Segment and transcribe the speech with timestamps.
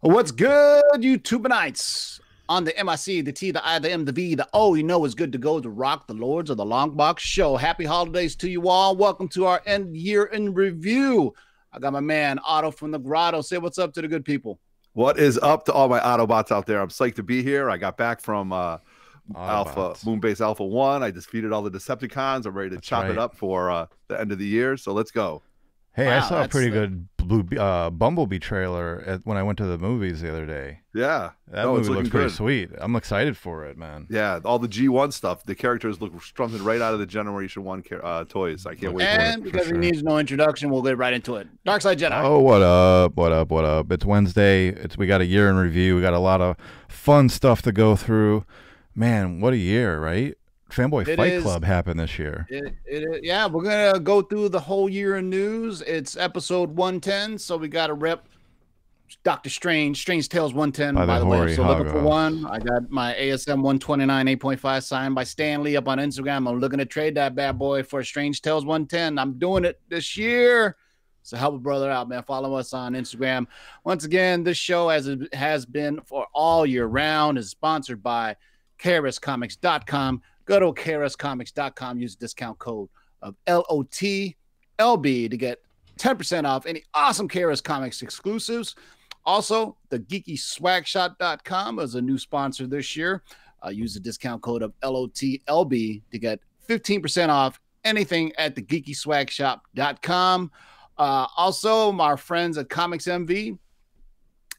[0.00, 2.20] What's good, YouTubeites?
[2.50, 5.04] On the MIC, the T, the I, the M, the V, the O, you know
[5.04, 7.56] it's good to go to rock the Lords of the Long Box Show.
[7.56, 8.94] Happy holidays to you all.
[8.94, 11.34] Welcome to our end year in review.
[11.72, 13.40] I got my man Otto from the Grotto.
[13.40, 14.60] Say what's up to the good people.
[14.92, 16.82] What is up to all my Autobots out there?
[16.82, 17.70] I'm psyched to be here.
[17.70, 18.78] I got back from uh,
[19.34, 21.02] Alpha Moonbase Alpha One.
[21.02, 22.44] I defeated all the Decepticons.
[22.44, 23.12] I'm ready to That's chop right.
[23.12, 24.76] it up for uh, the end of the year.
[24.76, 25.42] So let's go.
[25.94, 26.80] Hey, wow, I saw a pretty the...
[26.80, 30.80] good blue uh, Bumblebee trailer at, when I went to the movies the other day.
[30.94, 32.34] Yeah, that no, movie looks pretty good.
[32.34, 32.70] sweet.
[32.78, 34.06] I'm excited for it, man.
[34.08, 35.44] Yeah, all the G1 stuff.
[35.44, 38.66] The characters look something right out of the Generation One uh, toys.
[38.66, 39.04] I can't wait.
[39.04, 39.74] And because sure.
[39.74, 41.48] he needs no introduction, we'll get right into it.
[41.64, 42.22] Dark Side Jedi.
[42.22, 43.16] Oh, what up?
[43.16, 43.50] What up?
[43.50, 43.92] What up?
[43.92, 44.68] It's Wednesday.
[44.68, 45.96] It's we got a year in review.
[45.96, 46.56] We got a lot of
[46.88, 48.44] fun stuff to go through.
[48.94, 50.34] Man, what a year, right?
[50.70, 52.46] Fanboy it Fight is, Club happened this year.
[52.48, 55.80] It, it, yeah, we're gonna go through the whole year in news.
[55.82, 58.28] It's episode 110, so we got to rep
[59.22, 60.94] Doctor Strange, Strange Tales 110.
[60.94, 62.44] By, by the, way, so looking for one.
[62.46, 66.48] I got my ASM 129 8.5 signed by Stan Lee up on Instagram.
[66.48, 69.18] I'm looking to trade that bad boy for Strange Tales 110.
[69.18, 70.76] I'm doing it this year.
[71.22, 72.22] So help a brother out, man.
[72.22, 73.46] Follow us on Instagram.
[73.84, 78.36] Once again, this show, as it has been for all year round, is sponsored by
[78.80, 80.22] KRSComics.com.
[80.46, 82.88] Go to KRSComics.com, use the discount code
[83.22, 84.34] of LOTLB
[85.30, 85.58] to get
[85.98, 88.74] 10% off any awesome KRS Comics exclusives.
[89.24, 93.22] Also, the geekyswagshop.com is a new sponsor this year.
[93.64, 100.50] Uh, use the discount code of LOTLB to get 15% off anything at the geekyswagshop.com.
[100.98, 103.58] Uh, also, our friends at Comics MV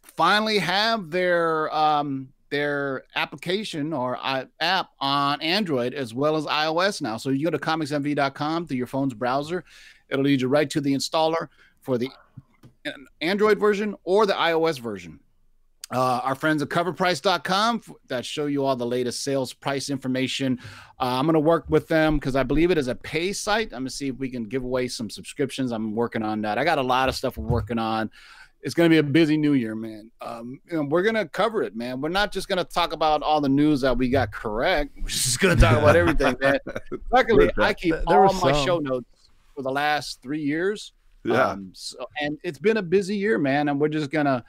[0.01, 4.17] finally have their um, their application or
[4.59, 7.17] app on Android as well as iOS now.
[7.17, 9.63] So you go to comicsmv.com through your phone's browser.
[10.09, 11.49] It'll lead you right to the installer
[11.81, 12.09] for the
[13.21, 15.19] Android version or the iOS version.
[15.89, 20.59] Uh, our friends at coverprice.com that show you all the latest sales price information.
[20.99, 23.67] Uh, I'm going to work with them because I believe it is a pay site.
[23.67, 25.71] I'm going to see if we can give away some subscriptions.
[25.71, 26.57] I'm working on that.
[26.57, 28.11] I got a lot of stuff we're working on
[28.67, 30.11] it's going to be a busy new year, man.
[30.19, 32.01] Um, you know, we're going to cover it, man.
[32.01, 34.91] We're not just going to talk about all the news that we got correct.
[34.97, 36.59] We're just going to talk about everything, man.
[37.09, 38.65] Luckily, I keep there all my some.
[38.65, 40.91] show notes for the last three years.
[41.23, 41.47] Yeah.
[41.47, 43.69] Um, so, and it's been a busy year, man.
[43.69, 44.43] And we're just going to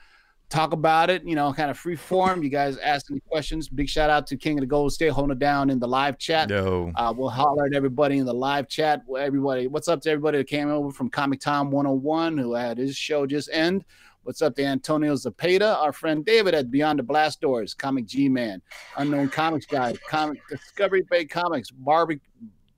[0.49, 2.43] talk about it, you know, kind of free form.
[2.43, 3.69] You guys ask any questions.
[3.69, 6.17] Big shout out to King of the Gold State holding it down in the live
[6.17, 6.49] chat.
[6.49, 6.91] No.
[6.95, 9.03] Uh, we'll holler at everybody in the live chat.
[9.17, 12.97] Everybody, what's up to everybody that came over from Comic Time 101 who had his
[12.97, 13.85] show just end?
[14.23, 18.29] What's up to Antonio Zapata, our friend David at Beyond the Blast Doors, Comic G
[18.29, 18.61] Man,
[18.97, 22.19] Unknown Comics Guy, Comic Discovery Bay Comics, Barbie,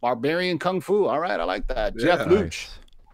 [0.02, 1.06] Barbarian Kung Fu.
[1.06, 1.94] All right, I like that.
[1.98, 2.70] Yeah, Jeff Luch.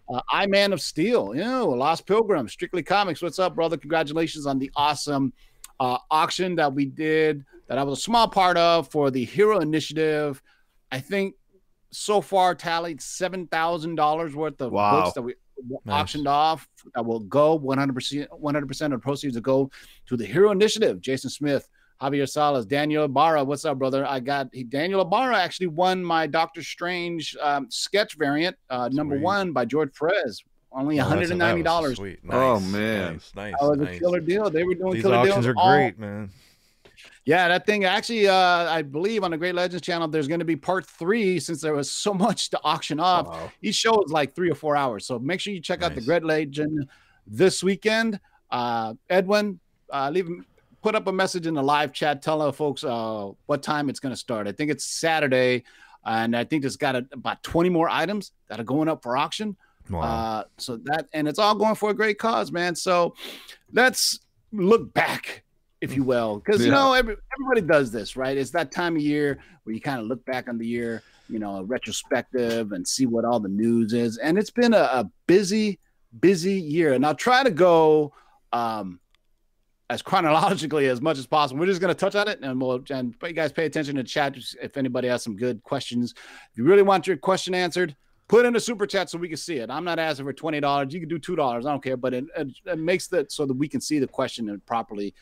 [0.10, 3.22] Uh, I Man of Steel, you know, Lost Pilgrim, Strictly Comics.
[3.22, 3.78] What's up, brother?
[3.78, 5.34] Congratulations on the awesome
[5.80, 9.60] uh, auction that we did, that I was a small part of for the Hero
[9.60, 10.42] Initiative.
[10.92, 11.36] I think
[11.92, 15.02] so far tallied seven thousand dollars worth of wow.
[15.02, 15.36] books that we
[15.86, 15.94] nice.
[15.94, 19.72] auctioned off that will go 100%, 100% of the proceeds will go
[20.08, 21.02] to the Hero Initiative.
[21.02, 21.68] Jason Smith,
[22.02, 23.44] Javier Salas, Daniel Ibarra.
[23.44, 24.06] What's up, brother?
[24.06, 29.18] I got he, Daniel Ibarra actually won my Doctor Strange um, sketch variant, uh, number
[29.18, 30.44] one by George Perez.
[30.72, 32.00] Only one hundred and ninety dollars.
[32.00, 32.20] Oh, nice.
[32.32, 33.54] Oh man, nice, nice.
[33.60, 33.96] That was nice.
[33.96, 34.50] a killer deal.
[34.50, 35.48] They were doing These killer auctions deals.
[35.48, 36.30] are all, great, man.
[37.28, 40.46] Yeah, that thing actually, uh, I believe on the Great Legends channel, there's going to
[40.46, 43.28] be part three since there was so much to auction off.
[43.28, 43.52] Wow.
[43.62, 45.06] Each show is like three or four hours.
[45.06, 45.90] So make sure you check nice.
[45.90, 46.88] out the Great Legend
[47.28, 48.22] this weekend.
[48.50, 49.60] Uh, Edwin,
[49.92, 50.30] uh, leave
[50.82, 52.22] put up a message in the live chat.
[52.22, 54.48] Tell our folks uh, what time it's going to start.
[54.48, 55.66] I think it's Saturday,
[56.06, 59.18] and I think there's got a, about 20 more items that are going up for
[59.18, 59.58] auction.
[59.90, 60.00] Wow.
[60.00, 62.74] Uh, so that and it's all going for a great cause, man.
[62.74, 63.16] So
[63.74, 64.22] let's
[64.54, 65.44] look back
[65.82, 66.68] if you will, because yeah.
[66.68, 68.38] you know every, everybody does this, right?
[68.38, 71.40] It's that time of year where you kind of look back on the year, you
[71.40, 75.12] know, a retrospective and see what all the news is, and it's been a, a
[75.28, 75.80] busy,
[76.20, 76.94] busy year.
[76.94, 78.14] And I'll try to go
[78.54, 79.00] um,
[79.90, 81.60] as chronologically as much as possible.
[81.60, 84.04] We're just going to touch on it, and we'll and you guys pay attention to
[84.04, 86.14] chat if anybody has some good questions.
[86.52, 87.96] If you really want your question answered,
[88.28, 89.70] put in a super chat so we can see it.
[89.70, 90.94] I'm not asking for twenty dollars.
[90.94, 91.66] You can do two dollars.
[91.66, 94.08] I don't care, but it, it, it makes that so that we can see the
[94.08, 95.14] question properly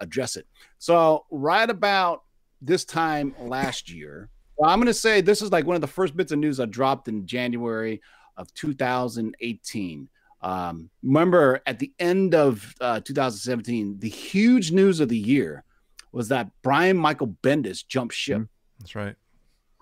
[0.00, 0.46] address it.
[0.78, 2.22] So, right about
[2.60, 5.86] this time last year, well, I'm going to say this is like one of the
[5.86, 8.00] first bits of news I dropped in January
[8.36, 10.08] of 2018.
[10.42, 15.64] Um, remember, at the end of uh, 2017, the huge news of the year
[16.12, 18.38] was that Brian Michael Bendis jumped ship.
[18.38, 19.16] Mm, that's right.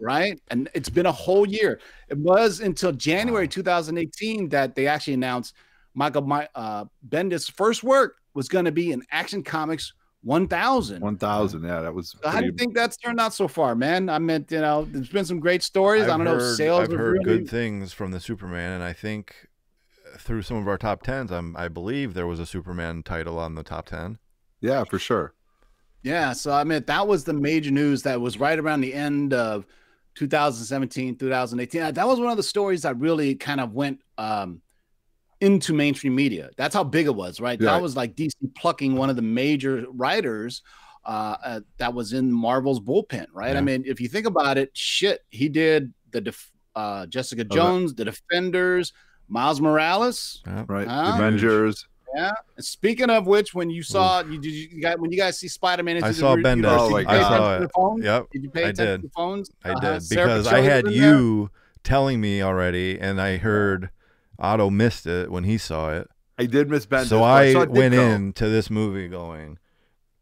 [0.01, 0.41] Right.
[0.49, 1.81] And it's been a whole year.
[2.09, 3.51] It was until January wow.
[3.51, 5.55] 2018 that they actually announced
[5.95, 9.93] Michael uh, Bendis' first work was going to be in Action Comics
[10.25, 11.03] 1000.
[11.03, 12.15] 1000, yeah, that was.
[12.15, 12.35] Pretty...
[12.35, 14.09] How do you think that's turned out so far, man?
[14.09, 16.05] I meant, you know, there's been some great stories.
[16.05, 16.81] I've I do not know sales.
[16.81, 17.25] I've heard really...
[17.25, 19.49] good things from the Superman, and I think
[20.19, 23.55] through some of our top tens, I'm, I believe there was a Superman title on
[23.55, 24.19] the top 10.
[24.61, 25.35] Yeah, for sure.
[26.03, 29.33] Yeah, so I mean, that was the major news that was right around the end
[29.33, 29.67] of
[30.15, 31.95] 2017, 2018.
[31.95, 34.61] That was one of the stories that really kind of went um,
[35.45, 36.51] into mainstream media.
[36.57, 37.59] That's how big it was, right?
[37.59, 40.63] That was like DC plucking one of the major writers
[41.05, 43.53] uh, uh, that was in Marvel's bullpen, right?
[43.53, 43.59] Yeah.
[43.59, 47.91] I mean, if you think about it, shit, he did the def- uh, Jessica Jones,
[47.91, 48.05] okay.
[48.05, 48.95] the Defenders,
[49.29, 50.87] Miles Morales, yeah, right?
[50.89, 51.87] Avengers.
[52.15, 52.31] Yeah.
[52.59, 55.83] speaking of which, when you saw you did you guys when you guys see Spider
[55.83, 56.65] Man, I saw Bendis.
[56.67, 58.05] Oh, I saw it.
[58.05, 58.31] Yep.
[58.31, 59.03] Did you pay attention I did.
[59.03, 59.51] to the phones?
[59.65, 61.49] I uh, did because I had you there?
[61.83, 63.91] telling me already, and I heard
[64.39, 66.09] Otto missed it when he saw it.
[66.39, 67.07] I did miss Bendis.
[67.07, 69.59] So I, I went into this movie going,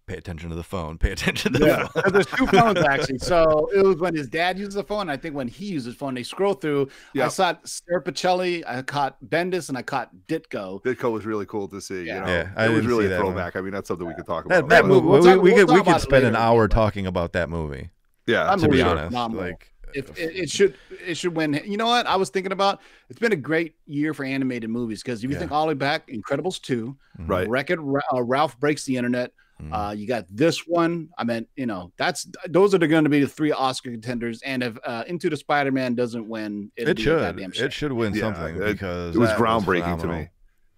[0.06, 0.98] pay attention to the phone.
[0.98, 1.86] Pay attention to the yeah.
[1.88, 2.12] phone.
[2.12, 3.18] There's two phones actually.
[3.18, 5.08] So it was when his dad uses the phone.
[5.08, 6.88] I think when he uses the phone, they scroll through.
[7.14, 7.24] Yep.
[7.24, 10.82] I saw Sara Pichelli, I caught Bendis, and I caught Ditko.
[10.82, 12.04] Ditko was really cool to see.
[12.04, 12.26] Yeah, you know?
[12.26, 13.54] yeah it was really a throwback.
[13.54, 13.62] One.
[13.62, 14.12] I mean, that's something yeah.
[14.12, 14.68] we could talk about.
[14.68, 17.32] That, that movie, we, we, we, we'll could we could spend an hour talking about
[17.32, 17.90] that movie.
[18.26, 19.71] Yeah, to be honest, like.
[19.94, 20.74] If it, it, should
[21.04, 21.60] it should win.
[21.64, 22.06] You know what?
[22.06, 22.80] I was thinking about.
[23.08, 25.40] It's been a great year for animated movies because if you yeah.
[25.40, 27.48] think all the way back, Incredibles two, right?
[27.48, 29.32] Wreck-It uh, Ralph breaks the internet.
[29.62, 29.72] Mm.
[29.72, 31.08] Uh, you got this one.
[31.18, 34.42] I mean, you know, that's those are going to be the three Oscar contenders.
[34.42, 37.38] And if uh, Into the Spider Man doesn't win, it should.
[37.38, 40.28] It should win yeah, something it, because it was groundbreaking was to me.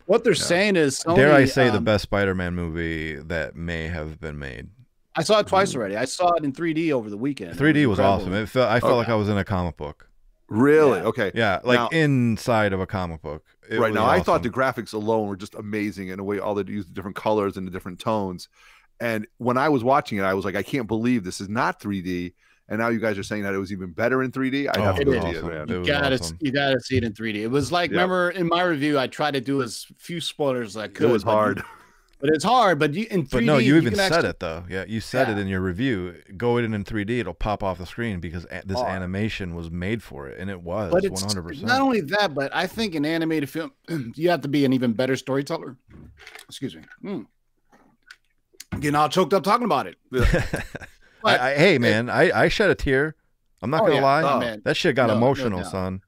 [0.07, 0.43] What they're yeah.
[0.43, 4.21] saying is, Sony, dare I say, um, the best Spider Man movie that may have
[4.21, 4.69] been made.
[5.17, 5.77] I saw it twice mm.
[5.77, 5.97] already.
[5.97, 7.57] I saw it in 3D over the weekend.
[7.59, 8.35] 3D was, was awesome.
[8.35, 8.99] It felt I felt okay.
[8.99, 10.09] like I was in a comic book.
[10.49, 10.99] Really?
[10.99, 11.07] Yeah.
[11.07, 11.33] Okay.
[11.35, 13.45] Yeah, like now, inside of a comic book.
[13.69, 14.21] It right now, awesome.
[14.21, 16.39] I thought the graphics alone were just amazing in a way.
[16.39, 18.49] All they used the different colors and the different tones.
[19.01, 21.81] And when I was watching it, I was like, I can't believe this is not
[21.81, 22.35] 3D.
[22.69, 24.69] And now you guys are saying that it was even better in 3D.
[24.75, 25.69] I have to see it, man.
[25.69, 26.39] You gotta, awesome.
[26.41, 27.37] you gotta see it in 3D.
[27.37, 30.77] It was like, remember in my review, I tried to do as few spoilers as
[30.83, 31.11] I could.
[31.11, 31.63] It was hard.
[32.25, 32.79] But it's hard.
[32.79, 34.65] But you, in 3D, but no, you, you even said actually, it though.
[34.67, 35.35] Yeah, you said yeah.
[35.35, 36.15] it in your review.
[36.39, 40.03] Go in in 3D, it'll pop off the screen because a- this animation was made
[40.03, 41.43] for it, and it was 100.
[41.43, 43.73] percent Not only that, but I think in animated film,
[44.17, 45.77] you have to be an even better storyteller.
[46.49, 46.83] Excuse me.
[47.05, 47.27] Mm
[48.81, 49.97] getting all choked up talking about it.
[51.25, 53.15] I, I, hey man, I, I shed a tear.
[53.63, 54.03] I'm not oh, gonna yeah.
[54.03, 54.23] lie.
[54.23, 56.03] Oh, that shit got no, emotional, no son.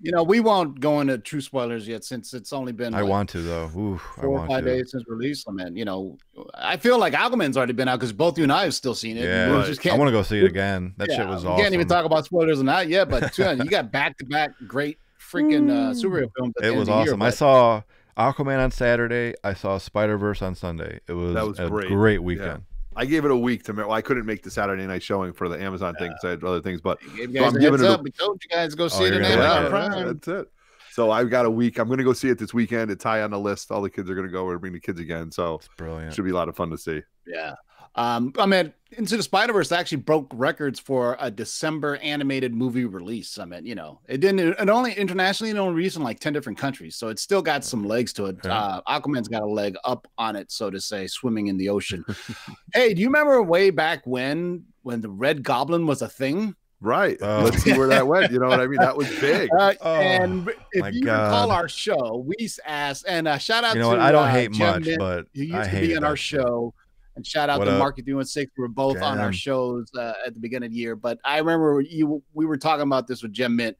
[0.00, 2.94] You know, we won't go into true spoilers yet since it's only been.
[2.94, 3.70] I want to though.
[3.76, 4.70] Ooh, four or five to.
[4.70, 5.44] days since release.
[5.48, 6.18] I mean, you know,
[6.54, 9.16] I feel like Aquaman's already been out because both you and I have still seen
[9.16, 9.24] it.
[9.24, 9.46] Yeah,
[9.92, 10.94] I want to go see it again.
[10.98, 11.56] That yeah, shit was awesome.
[11.56, 14.52] You can't even talk about spoilers on that yet, but you got back to back
[14.66, 16.54] great freaking uh, superhero films.
[16.62, 17.20] It was awesome.
[17.20, 17.82] Year, I saw
[18.16, 19.34] Aquaman on Saturday.
[19.42, 21.00] I saw Spider Verse on Sunday.
[21.06, 22.46] It was, that was a great, great weekend.
[22.46, 22.67] Yeah.
[22.98, 23.72] I gave it a week to.
[23.72, 26.04] Well, I couldn't make the Saturday night showing for the Amazon yeah.
[26.04, 26.80] thing because I had other things.
[26.80, 27.86] But so I'm giving it.
[27.86, 30.06] A, we told you guys go oh, see it Amazon Prime.
[30.06, 30.50] That's it.
[30.90, 31.78] So I've got a week.
[31.78, 32.90] I'm going to go see it this weekend.
[32.90, 33.70] It's high on the list.
[33.70, 34.44] All the kids are going to go.
[34.44, 35.30] We're bring the kids again.
[35.30, 36.12] So it's brilliant.
[36.12, 37.02] Should be a lot of fun to see.
[37.24, 37.54] Yeah.
[37.94, 42.84] Um, I mean, Into the Spider Verse actually broke records for a December animated movie
[42.84, 43.38] release.
[43.38, 44.40] I mean, you know, it didn't.
[44.40, 47.64] It only internationally, it only released in like ten different countries, so it's still got
[47.64, 48.44] some legs to it.
[48.46, 52.04] Uh, Aquaman's got a leg up on it, so to say, swimming in the ocean.
[52.74, 56.54] hey, do you remember way back when when the Red Goblin was a thing?
[56.80, 57.20] Right.
[57.20, 58.30] Uh, Let's see where that went.
[58.30, 58.78] You know what I mean?
[58.78, 59.50] That was big.
[59.58, 61.24] Uh, oh, and if you God.
[61.24, 64.06] recall our show, we asked, and uh, shout out you know to what?
[64.06, 66.16] I don't uh, hate Jim much, Mint, but who used I to be on our
[66.16, 66.72] show.
[67.18, 67.78] And shout out what to up?
[67.78, 68.52] Market Doing Six.
[68.56, 69.02] We were both Damn.
[69.02, 70.94] on our shows uh, at the beginning of the year.
[70.94, 73.76] But I remember you we were talking about this with Jim Mint.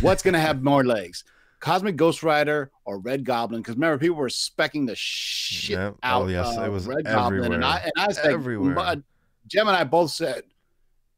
[0.00, 1.24] What's going to have more legs?
[1.60, 3.60] Cosmic Ghost Rider or Red Goblin?
[3.60, 5.94] Because remember, people were specking the shit yep.
[6.02, 6.22] Oh, out.
[6.22, 7.48] Oh yes, it was Red everywhere.
[7.48, 8.96] Goblin, and I and I said, everywhere.
[9.46, 10.44] Jim and I both said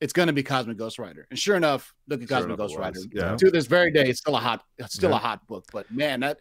[0.03, 1.29] it's going to be Cosmic Ghost Rider.
[1.31, 2.99] And sure enough, look at sure Cosmic Ghost Rider.
[3.13, 3.37] Yeah.
[3.37, 5.17] To this very day, it's still a hot, still yeah.
[5.17, 5.65] a hot book.
[5.73, 6.39] But man, that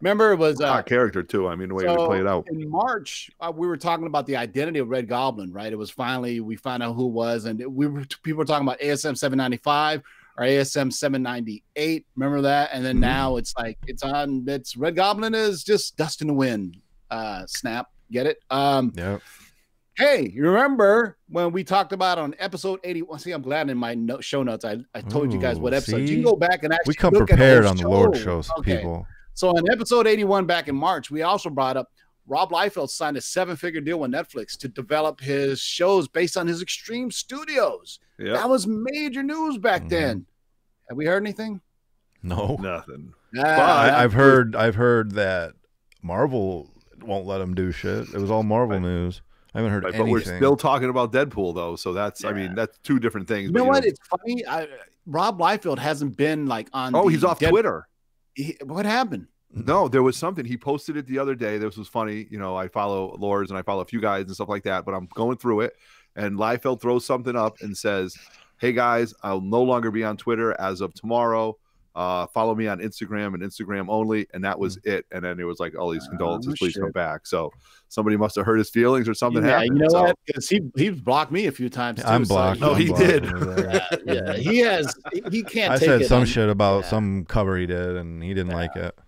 [0.00, 1.46] remember it was a uh, hot character too.
[1.46, 2.48] I mean, the way so they it out.
[2.50, 5.72] In March, uh, we were talking about the identity of Red Goblin, right?
[5.72, 8.80] It was finally we found out who was, and we were people were talking about
[8.80, 10.02] ASM 795
[10.36, 12.06] or ASM 798.
[12.16, 12.70] Remember that?
[12.72, 13.02] And then mm-hmm.
[13.02, 14.44] now it's like it's on.
[14.48, 16.78] It's Red Goblin is just dust in the wind.
[17.12, 17.90] Uh, snap.
[18.10, 18.40] Get it?
[18.50, 19.18] Um, yeah.
[19.96, 23.20] Hey, you remember when we talked about on episode 81?
[23.20, 25.72] See, I'm glad in my no- show notes I, I told Ooh, you guys what
[25.72, 25.98] episode.
[25.98, 26.02] See?
[26.02, 28.78] You can go back and actually we come prepared on the Lord shows, okay.
[28.78, 29.06] people.
[29.34, 31.90] So in episode 81 back in March, we also brought up
[32.26, 36.60] Rob Liefeld signed a seven-figure deal with Netflix to develop his shows based on his
[36.60, 38.00] Extreme Studios.
[38.18, 38.34] Yep.
[38.34, 39.88] That was major news back mm-hmm.
[39.90, 40.26] then.
[40.88, 41.60] Have we heard anything?
[42.22, 43.12] No, nothing.
[43.32, 44.56] But I, have heard.
[44.56, 45.52] I've heard that
[46.02, 46.70] Marvel
[47.02, 48.08] won't let him do shit.
[48.08, 48.82] It was all Marvel right.
[48.82, 49.20] news.
[49.54, 50.12] I haven't heard right, anything.
[50.12, 52.30] But we're still talking about Deadpool though, so that's yeah.
[52.30, 53.48] I mean that's two different things.
[53.48, 53.84] You know what?
[53.84, 54.46] Know, it's funny.
[54.46, 54.68] I,
[55.06, 56.94] Rob Liefeld hasn't been like on.
[56.94, 57.86] Oh, he's off Dead- Twitter.
[58.34, 59.28] He, what happened?
[59.56, 60.44] No, there was something.
[60.44, 61.58] He posted it the other day.
[61.58, 62.26] This was funny.
[62.28, 64.84] You know, I follow Lords and I follow a few guys and stuff like that,
[64.84, 65.76] but I'm going through it
[66.16, 68.16] and Liefeld throws something up and says,
[68.58, 71.56] Hey guys, I'll no longer be on Twitter as of tomorrow.
[71.94, 74.26] Uh, follow me on Instagram and Instagram only.
[74.34, 75.06] And that was it.
[75.12, 76.82] And then it was like all these condolences, oh, please shit.
[76.82, 77.26] come back.
[77.26, 77.52] So
[77.88, 79.76] somebody must have hurt his feelings or something yeah, happened.
[79.76, 80.02] You know so.
[80.02, 80.18] what?
[80.26, 82.00] Because he he's blocked me a few times.
[82.00, 82.60] Too, I'm blocked.
[82.60, 83.24] So, no, he did.
[83.58, 84.94] yeah, yeah, he has.
[85.30, 85.72] He can't.
[85.72, 86.90] I said some shit about yeah.
[86.90, 88.98] some cover he did, and he didn't like it.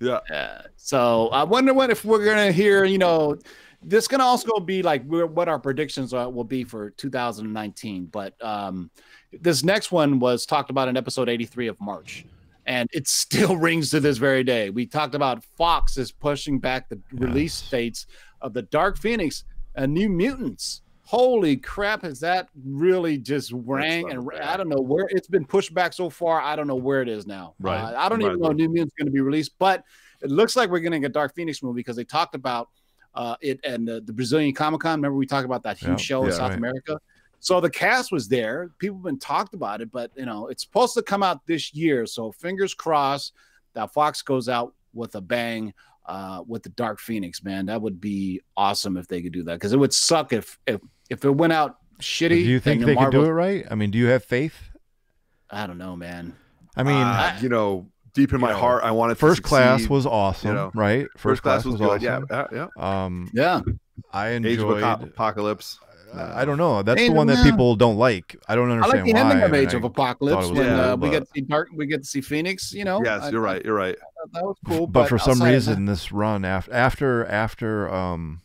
[0.00, 0.20] Yeah.
[0.30, 0.62] yeah.
[0.76, 3.38] So I wonder what if we're gonna hear, you know,
[3.82, 8.06] this can also be like what our predictions are, will be for 2019.
[8.06, 8.90] But um,
[9.32, 12.26] this next one was talked about in episode 83 of March,
[12.66, 14.70] and it still rings to this very day.
[14.70, 18.06] We talked about Fox is pushing back the release dates
[18.40, 19.44] of the Dark Phoenix
[19.74, 20.82] and New Mutants.
[21.02, 22.02] Holy crap!
[22.02, 24.10] Has that really just rang?
[24.10, 24.42] And bad.
[24.42, 26.40] I don't know where it's been pushed back so far.
[26.40, 27.54] I don't know where it is now.
[27.60, 27.80] Right.
[27.80, 29.84] Uh, I don't even know New Mutants going to be released, but
[30.20, 32.70] it looks like we're getting a Dark Phoenix movie because they talked about
[33.14, 34.98] uh, it and the, the Brazilian Comic Con.
[34.98, 35.96] Remember we talked about that huge yeah.
[35.96, 36.58] show in South right.
[36.58, 37.00] America.
[37.46, 38.72] So the cast was there.
[38.80, 41.72] People have been talked about it, but you know it's supposed to come out this
[41.72, 42.04] year.
[42.04, 43.34] So fingers crossed
[43.74, 45.72] that Fox goes out with a bang
[46.06, 47.44] uh, with the Dark Phoenix.
[47.44, 50.58] Man, that would be awesome if they could do that because it would suck if
[50.66, 52.30] if if it went out shitty.
[52.30, 53.64] Do you think they Marvel, could do it right?
[53.70, 54.70] I mean, do you have faith?
[55.48, 56.34] I don't know, man.
[56.76, 60.04] I mean, uh, you know, deep in my know, heart, I wanted first class was
[60.04, 60.72] awesome, you know?
[60.74, 61.06] right?
[61.12, 62.26] First, first class, class, was, was awesome.
[62.28, 62.66] Yeah, yeah,
[63.04, 63.60] um, yeah.
[64.12, 65.78] I enjoyed Apocalypse.
[66.16, 66.82] I don't know.
[66.82, 68.36] That's the one that people don't like.
[68.48, 69.30] I don't understand I like the why.
[69.30, 72.02] ending of Age of Apocalypse when yeah, uh, we get to see Dark, we get
[72.02, 72.72] to see Phoenix.
[72.72, 73.02] You know.
[73.04, 73.64] Yes, I, you're right.
[73.64, 73.96] You're right.
[74.32, 74.86] That was cool.
[74.86, 78.42] But, but for some reason, this run after after after um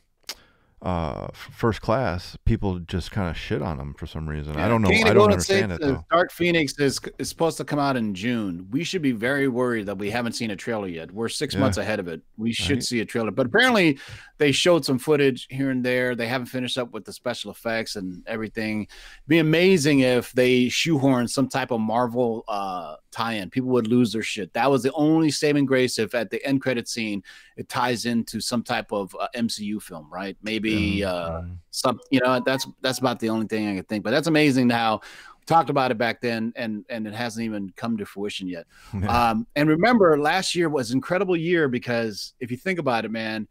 [0.82, 4.56] uh, first class, people just kind of shit on them for some reason.
[4.56, 4.66] Yeah.
[4.66, 4.90] I don't know.
[4.90, 5.80] I don't understand it.
[5.80, 6.04] Though.
[6.10, 8.68] Dark Phoenix is is supposed to come out in June.
[8.72, 11.12] We should be very worried that we haven't seen a trailer yet.
[11.12, 11.60] We're six yeah.
[11.60, 12.22] months ahead of it.
[12.38, 12.84] We should right.
[12.84, 14.00] see a trailer, but apparently
[14.40, 16.16] they showed some footage here and there.
[16.16, 18.82] They haven't finished up with the special effects and everything.
[18.82, 23.50] It'd be amazing if they shoehorn some type of Marvel uh, tie-in.
[23.50, 24.54] People would lose their shit.
[24.54, 26.00] That was the only saving grace.
[26.00, 27.24] If at the end credit scene
[27.58, 30.38] it ties into some type of uh, MCU film, right?
[30.42, 31.42] Maybe uh,
[31.72, 32.00] some.
[32.10, 34.04] You know, that's that's about the only thing I can think.
[34.04, 35.02] But that's amazing how
[35.48, 38.68] talked about it back then and and it hasn't even come to fruition yet
[39.10, 43.48] um and remember last year was incredible year because if you think about it man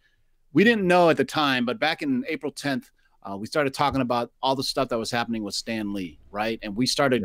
[0.53, 2.91] we didn't know at the time, but back in April 10th,
[3.23, 6.59] uh, we started talking about all the stuff that was happening with Stan Lee, right?
[6.63, 7.25] And we started.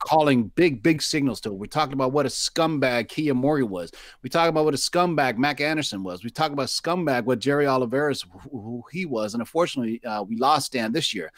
[0.00, 1.56] Calling big, big signals to it.
[1.56, 3.90] We talked about what a scumbag Keya Morgan was.
[4.22, 6.22] We talked about what a scumbag Max Anderson was.
[6.22, 9.34] We talked about scumbag what Jerry Olivarez, who, who he was.
[9.34, 11.32] And unfortunately, uh, we lost Stan this year.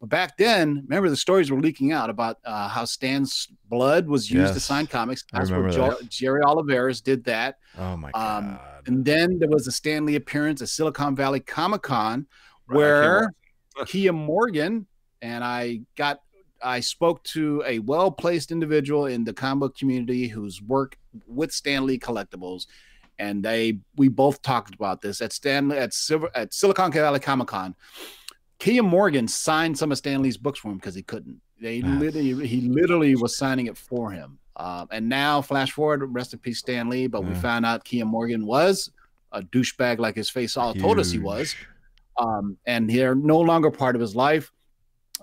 [0.00, 4.30] But back then, remember the stories were leaking out about uh, how Stan's blood was
[4.30, 4.54] used yes.
[4.54, 5.24] to sign comics.
[5.32, 7.58] That's where jo- Jerry Olivarez did that.
[7.78, 8.44] Oh my god!
[8.44, 12.26] Um, and then there was a Stan Lee appearance at Silicon Valley Comic Con
[12.68, 13.34] right, where
[13.80, 14.86] Keya Morgan
[15.22, 16.20] and I got
[16.62, 21.52] I spoke to a well placed individual in the comic book community who's worked with
[21.52, 22.66] Stan Lee collectibles,
[23.18, 27.20] and they we both talked about this at Stan Lee at Silver at Silicon Valley
[27.20, 27.74] Comic Con.
[28.58, 31.40] Keya Morgan signed some of Stan Lee's books for him because he couldn't.
[31.60, 34.38] They literally, he literally was signing it for him.
[34.56, 37.06] Uh, and now, flash forward, rest in peace, Stan Lee.
[37.06, 37.28] But yeah.
[37.28, 38.90] we found out Keya Morgan was
[39.32, 40.82] a douchebag, like his face all Huge.
[40.82, 41.54] told us he was.
[42.18, 44.50] Um, and they're no longer part of his life.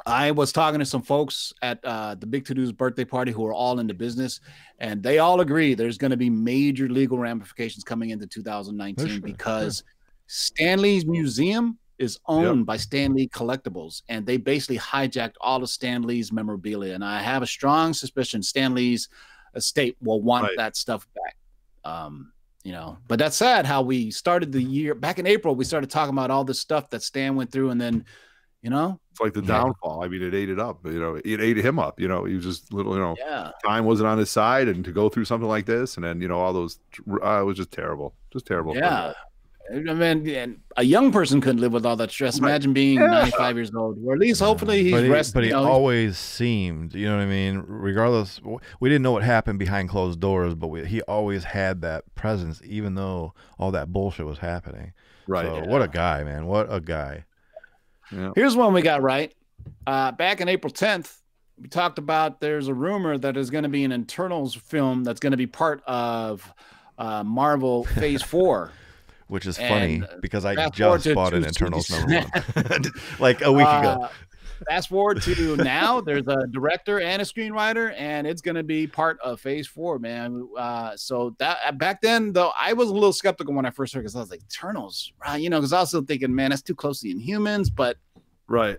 [0.06, 3.46] I was talking to some folks at uh, the Big To Do's birthday party who
[3.46, 4.40] are all in the business,
[4.80, 9.20] and they all agree there's going to be major legal ramifications coming into 2019 sure,
[9.22, 9.86] because sure.
[10.28, 12.66] Stan Lee's museum is owned yep.
[12.66, 16.96] by Stan Lee Collectibles, and they basically hijacked all of Stan Lee's memorabilia.
[16.96, 19.10] And I have a strong suspicion Stan Lee's
[19.56, 20.58] estate will want right.
[20.58, 21.36] that stuff back.
[21.86, 22.32] Um,
[22.64, 25.54] you know, but that's sad how we started the year back in April.
[25.54, 28.06] We started talking about all this stuff that Stan went through, and then,
[28.64, 29.48] you know, it's like the yeah.
[29.48, 30.04] downfall.
[30.04, 30.80] I mean, it ate it up.
[30.86, 32.00] You know, it ate him up.
[32.00, 32.94] You know, he was just little.
[32.94, 33.52] You know, yeah.
[33.64, 36.30] time wasn't on his side, and to go through something like this, and then you
[36.30, 36.80] know all those,
[37.22, 38.76] uh, it was just terrible, just terrible.
[38.76, 39.14] Yeah.
[39.72, 42.38] I mean, a young person couldn't live with all that stress.
[42.38, 43.08] Imagine being yeah.
[43.08, 45.34] 95 years old, or at least hopefully he's but he, resting.
[45.40, 47.64] But he always seemed, you know what I mean?
[47.66, 48.42] Regardless,
[48.82, 52.62] we didn't know what happened behind closed doors, but we, he always had that presence,
[52.66, 54.92] even though all that bullshit was happening.
[55.28, 55.46] Right.
[55.46, 55.68] So, yeah.
[55.68, 56.46] What a guy, man.
[56.46, 57.24] What a guy.
[58.14, 58.32] Yeah.
[58.36, 59.34] Here's one we got right.
[59.86, 61.18] Uh, back in April 10th,
[61.60, 65.20] we talked about there's a rumor that there's going to be an Eternals film that's
[65.20, 66.52] going to be part of
[66.98, 68.72] uh, Marvel Phase 4.
[69.28, 72.84] which is funny and, uh, because I just bought an Eternals number one
[73.20, 74.10] like a week uh, ago.
[74.68, 78.88] Fast forward to now, there's a director and a screenwriter, and it's going to be
[78.88, 80.48] part of Phase Four, man.
[80.58, 83.94] Uh, so that uh, back then, though, I was a little skeptical when I first
[83.94, 85.42] heard because I was like, Eternals, right?
[85.42, 87.98] You know, because I was still thinking, man, that's too close to the Inhumans, but
[88.48, 88.78] right.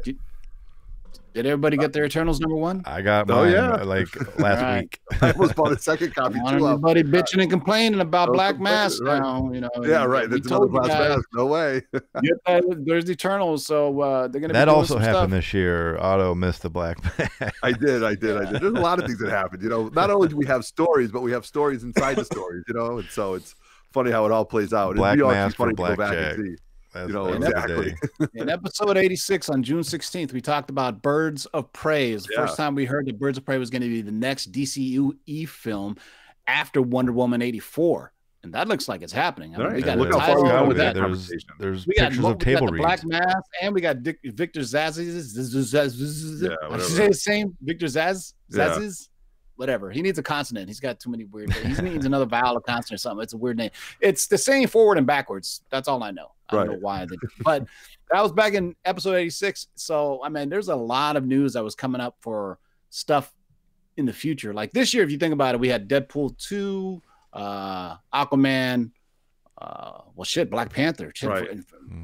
[1.34, 2.82] Did everybody get their Eternals number one?
[2.84, 3.82] I got oh, mine, oh, yeah.
[3.82, 4.82] like last right.
[4.82, 5.00] week.
[5.20, 6.46] I was bought a second copy too.
[6.46, 9.20] Everybody bitching and complaining about Black Mask right.
[9.20, 9.50] now.
[9.52, 10.30] You know, yeah, right.
[10.30, 11.24] That's another Black Mask.
[11.34, 11.82] No way.
[12.22, 14.52] yeah, there's the Eternals, so uh, they're gonna.
[14.52, 15.30] That also happened stuff.
[15.30, 15.98] this year.
[15.98, 17.56] Otto missed the Black Mask.
[17.64, 18.04] I did.
[18.04, 18.36] I did.
[18.36, 18.62] I did.
[18.62, 19.60] There's a lot of things that happened.
[19.60, 22.62] You know, not only do we have stories, but we have stories inside the stories.
[22.68, 23.56] You know, and so it's
[23.92, 24.94] funny how it all plays out.
[24.94, 26.36] Black It'd be Mask funny to go back Jack.
[26.94, 27.02] And.
[27.02, 27.96] That's you know, exactly.
[28.34, 32.12] in episode 86 on June 16th, we talked about Birds of Prey.
[32.12, 32.46] It's the yeah.
[32.46, 35.48] first time we heard that Birds of Prey was going to be the next DCU
[35.48, 35.96] film
[36.46, 38.12] after Wonder Woman 84.
[38.42, 39.54] And that looks like it's happening.
[39.54, 39.76] I mean, right.
[39.76, 40.94] we got Look how far we with that.
[40.94, 42.82] There's, there's we got, pictures of table reads.
[42.82, 46.42] Black Mask, and we got Dick, Victor Zsasz's.
[46.42, 47.56] Yeah, I should say the same.
[47.62, 49.08] Victor Zsasz, Zsasz's.
[49.08, 49.10] Yeah
[49.56, 49.90] whatever.
[49.90, 50.68] He needs a consonant.
[50.68, 51.52] He's got too many weird.
[51.52, 53.22] He needs another vowel, a consonant, or something.
[53.22, 53.70] It's a weird name.
[54.00, 55.62] It's the same forward and backwards.
[55.70, 56.32] That's all I know.
[56.50, 57.06] I don't know why.
[57.06, 57.66] They, but
[58.10, 59.68] that was back in episode 86.
[59.74, 62.58] So I mean, there's a lot of news that was coming up for
[62.90, 63.32] stuff
[63.96, 64.52] in the future.
[64.52, 68.90] Like this year, if you think about it, we had Deadpool 2, uh, Aquaman,
[69.58, 71.12] uh, well, shit, Black Panther.
[71.14, 71.48] Shit, right.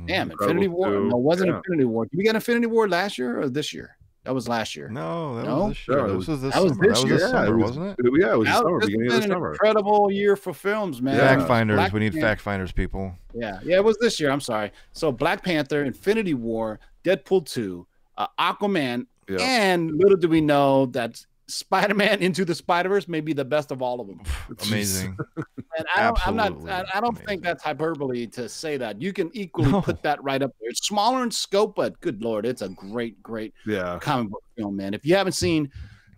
[0.07, 0.91] Damn, Infinity War.
[0.91, 1.57] No, it wasn't yeah.
[1.57, 2.07] Infinity War.
[2.07, 3.97] Did we get Infinity War last year or this year?
[4.25, 4.89] That was last year.
[4.89, 5.65] No, that no?
[5.65, 5.97] was this year.
[5.97, 6.89] No, this was this that was summer.
[6.89, 7.97] This that was this summer, yeah, wasn't it?
[8.19, 9.53] Yeah, it was that, summer, beginning of the summer.
[9.53, 11.19] incredible year for films, man.
[11.19, 11.77] Fact finders.
[11.77, 12.27] Black we need Panther.
[12.27, 13.15] fact finders, people.
[13.33, 14.31] Yeah, yeah, it was this year.
[14.31, 14.73] I'm sorry.
[14.93, 17.87] So Black Panther, Infinity War, Deadpool 2,
[18.19, 19.39] uh, Aquaman, yeah.
[19.41, 23.83] and little do we know that Spider-Man Into the Spider-Verse may be the best of
[23.83, 24.23] all of them.
[24.69, 25.17] Amazing.
[25.37, 26.69] and I don't, I'm not.
[26.69, 27.27] I, I don't amazing.
[27.27, 29.01] think that's hyperbole to say that.
[29.01, 29.83] You can equally no.
[29.83, 30.71] put that right up there.
[30.71, 33.99] It's smaller in scope, but good lord, it's a great, great yeah.
[34.01, 34.95] comic book film, man.
[34.95, 35.71] If you haven't seen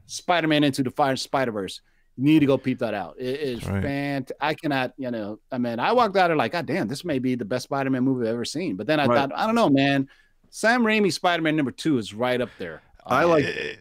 [0.06, 1.80] Spider-Man Into the Fire Spider-Verse,
[2.16, 3.16] you need to go peep that out.
[3.18, 3.82] It is right.
[3.82, 4.36] fantastic.
[4.40, 7.18] I cannot, you know, I mean, I walked out of like, God damn, this may
[7.18, 8.76] be the best Spider-Man movie I've ever seen.
[8.76, 9.16] But then I right.
[9.16, 10.08] thought, I don't know, man.
[10.50, 12.82] Sam Raimi Spider-Man number two is right up there.
[13.06, 13.78] I uh, like.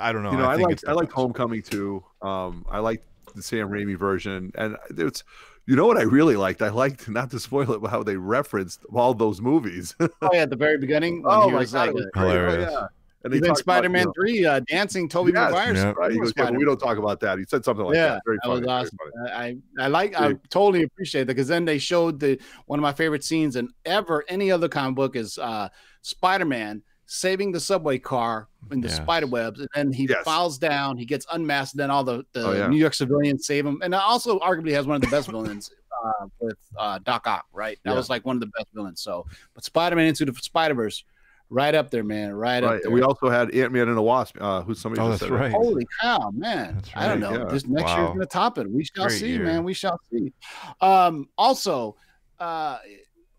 [0.00, 0.32] I don't know.
[0.32, 2.04] You know, I, I like I like Homecoming too.
[2.22, 3.02] Um, I like
[3.34, 5.24] the Sam Raimi version, and it's
[5.66, 6.62] you know what I really liked?
[6.62, 9.94] I liked not to spoil it, but how they referenced all those movies.
[10.00, 11.22] oh yeah, at the very beginning.
[11.26, 12.68] oh my god, like, hilarious.
[12.70, 12.86] Oh, yeah.
[13.22, 15.74] And even Spider-Man about, Three, uh, dancing Tobey yes, Maguire.
[15.74, 15.92] Yeah.
[15.94, 16.18] Right.
[16.18, 17.38] Goes, yeah, we don't talk about that.
[17.38, 18.22] He said something like yeah, that.
[18.24, 18.60] Very that funny.
[18.60, 18.98] Was awesome.
[19.30, 20.18] I I like.
[20.18, 23.68] I totally appreciate that because then they showed the one of my favorite scenes in
[23.84, 25.68] ever any other comic book is uh,
[26.00, 28.96] Spider-Man saving the subway car in the yes.
[28.96, 30.22] spider webs, and then he yes.
[30.24, 30.96] falls down.
[30.96, 32.68] He gets unmasked, and then all the, the oh, yeah.
[32.68, 33.80] New York civilians save him.
[33.82, 35.72] And also, arguably, has one of the best villains
[36.04, 37.46] uh, with uh, Doc Ock.
[37.52, 37.96] Right, that yeah.
[37.96, 39.02] was like one of the best villains.
[39.02, 41.04] So, but Spider Man into the Spider Verse.
[41.52, 42.32] Right up there, man.
[42.32, 42.76] Right, right.
[42.76, 42.92] up there.
[42.92, 45.02] We also had Ant Man and the Wasp, uh, who's somebody.
[45.02, 45.50] Oh, that's right.
[45.50, 46.76] Holy cow, man!
[46.76, 47.32] Right, I don't know.
[47.32, 47.44] Yeah.
[47.46, 47.96] This next wow.
[47.96, 48.70] year's gonna top it.
[48.70, 49.42] We shall Great see, year.
[49.42, 49.64] man.
[49.64, 50.32] We shall see.
[50.80, 51.96] Um, also,
[52.38, 52.78] uh,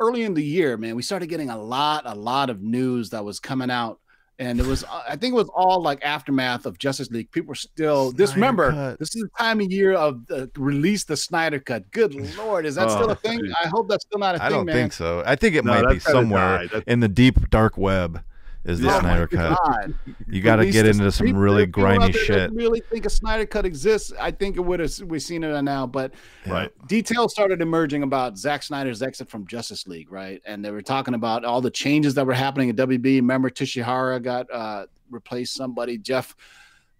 [0.01, 3.23] early in the year, man, we started getting a lot, a lot of news that
[3.23, 3.99] was coming out.
[4.39, 7.31] And it was, I think it was all like aftermath of Justice League.
[7.31, 8.99] People were still, Snyder this remember, cut.
[8.99, 11.89] this is the time of year of the release the Snyder cut.
[11.91, 12.65] Good Lord.
[12.65, 13.39] Is that oh, still a thing?
[13.39, 13.53] Geez.
[13.63, 14.75] I hope that's still not a I thing, I don't man.
[14.75, 15.21] think so.
[15.27, 18.23] I think it no, might be somewhere in the deep dark web
[18.63, 19.57] is the oh Snyder cut.
[19.63, 19.95] God.
[20.27, 22.51] You got to get into some really grimy shit.
[22.51, 24.13] Really think a Snyder cut exists?
[24.19, 24.91] I think it would have.
[24.99, 26.13] We've seen it now, but
[26.45, 26.71] right.
[26.87, 30.41] details started emerging about Zack Snyder's exit from Justice League, right?
[30.45, 33.17] And they were talking about all the changes that were happening at WB.
[33.17, 35.97] Remember, Tsujihara got uh, replaced somebody.
[35.97, 36.35] Geoff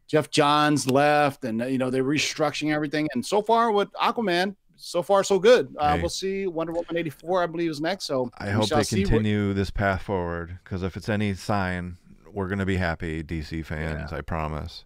[0.07, 3.07] Geoff Johns left, and you know they're restructuring everything.
[3.13, 5.73] And so far with Aquaman, so far so good.
[5.77, 6.01] Uh, hey.
[6.01, 6.47] We'll see.
[6.47, 8.05] Wonder Woman eighty four, I believe, is next.
[8.05, 9.55] So I hope they continue what...
[9.55, 11.97] this path forward because if it's any sign,
[12.31, 14.11] we're gonna be happy, DC fans.
[14.11, 14.17] Yeah.
[14.17, 14.85] I promise.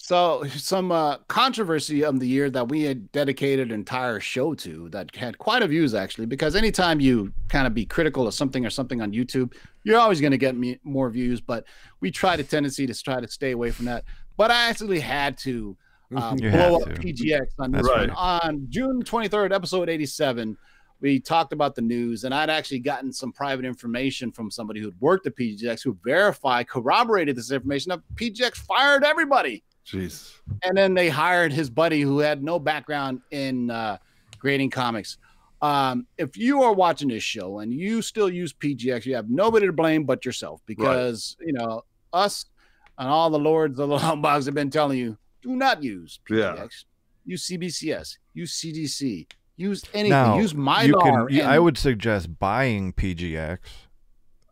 [0.00, 4.88] So some uh, controversy of the year that we had dedicated an entire show to
[4.90, 8.64] that had quite a views actually because anytime you kind of be critical of something
[8.64, 11.40] or something on YouTube, you're always going to get me more views.
[11.42, 11.64] But
[12.00, 14.04] we tried a tendency to try to stay away from that.
[14.38, 15.76] But I actually had to
[16.16, 18.08] um, blow up PGX on this right.
[18.08, 18.10] one.
[18.10, 20.56] On June 23rd, episode 87,
[21.00, 25.00] we talked about the news, and I'd actually gotten some private information from somebody who'd
[25.00, 29.62] worked at PGX who verified, corroborated this information that PGX fired everybody.
[29.86, 30.32] Jeez.
[30.64, 33.98] And then they hired his buddy who had no background in uh,
[34.38, 35.18] grading comics.
[35.60, 39.66] Um, if you are watching this show and you still use PGX, you have nobody
[39.66, 41.46] to blame but yourself because, right.
[41.46, 42.46] you know, us
[42.98, 45.16] and all the lords of the long box have been telling you
[45.48, 46.56] do not use PGX.
[46.56, 46.66] Yeah.
[47.24, 48.18] Use CBCS.
[48.34, 49.26] Use CGC.
[49.56, 50.10] Use anything.
[50.10, 51.28] Now, use Mylar.
[51.28, 53.58] Can, I would suggest buying PGX,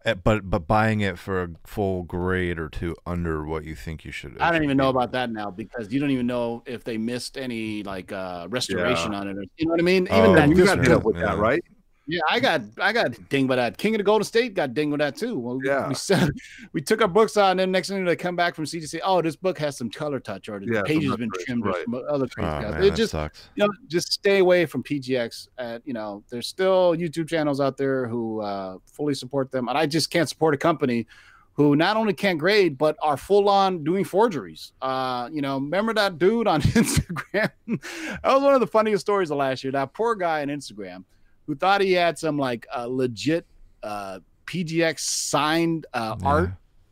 [0.04, 4.04] eh, but but buying it for a full grade or two under what you think
[4.04, 4.37] you should.
[4.40, 7.38] I don't even know about that now because you don't even know if they missed
[7.38, 9.20] any like uh restoration yeah.
[9.20, 9.37] on it.
[9.38, 10.09] Or, you know what I mean?
[10.09, 11.26] Even oh, that you got to deal with yeah.
[11.26, 11.62] that, right?
[12.09, 13.79] Yeah, I got I got dinged by that.
[13.79, 15.38] King of the Golden State got dinged with that too.
[15.38, 16.31] Well, yeah, we said
[16.73, 19.01] we took our books out, and then next thing they come back from CGC.
[19.03, 21.85] Oh, this book has some color touch, or the yeah, page has been trimmed, right.
[21.92, 23.49] or other crazy oh, Man, it just sucks.
[23.57, 25.49] you know, just stay away from PGX.
[25.59, 29.77] At you know, there's still YouTube channels out there who uh, fully support them, and
[29.77, 31.07] I just can't support a company
[31.55, 34.73] who not only can't grade but are full on doing forgeries.
[34.81, 37.51] Uh, you know, remember that dude on Instagram?
[37.66, 39.73] that was one of the funniest stories of last year.
[39.73, 41.03] That poor guy on Instagram
[41.46, 43.46] who thought he had some like uh, legit
[43.82, 46.28] uh, PGX signed uh, yeah.
[46.28, 46.50] art,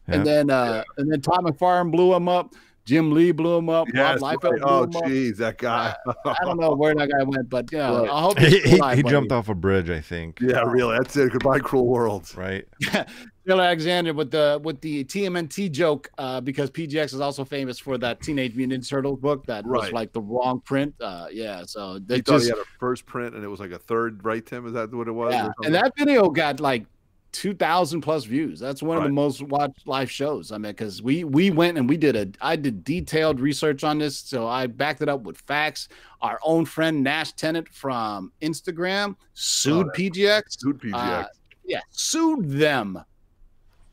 [0.08, 0.14] yeah.
[0.14, 1.02] and then uh, yeah.
[1.02, 2.54] and then Todd McFarlane blew him up.
[2.85, 3.88] Jim Lee blew him up.
[3.94, 5.94] Yes, Rob Liefeld oh, jeez, that guy.
[6.25, 8.11] I don't know where that guy went, but yeah, right.
[8.11, 9.88] I hope he, he, he jumped off a bridge.
[9.88, 10.38] I think.
[10.40, 10.97] Yeah, really.
[10.99, 11.33] That's it.
[11.33, 12.31] Goodbye, cruel world.
[12.37, 12.66] Right.
[13.44, 17.99] Bill Alexander with the with the TMNT joke uh, because PGX is also famous for
[17.99, 19.83] that Teenage Mutant Ninja Turtles book that right.
[19.83, 20.94] was like the wrong print.
[21.01, 23.73] Uh, yeah, so they he just, he had a first print and it was like
[23.73, 24.66] a third, right, Tim?
[24.66, 25.35] Is that what it was?
[25.35, 26.87] Yeah, and that video got like
[27.35, 28.61] 2000 plus views.
[28.61, 29.05] That's one right.
[29.05, 30.53] of the most watched live shows.
[30.53, 33.99] I mean because we we went and we did a i did detailed research on
[33.99, 34.18] this.
[34.18, 35.88] So i backed it up with facts.
[36.23, 41.27] Our own friend nash tennant from instagram sued oh, pgx sued pgx uh,
[41.66, 42.99] yeah sued them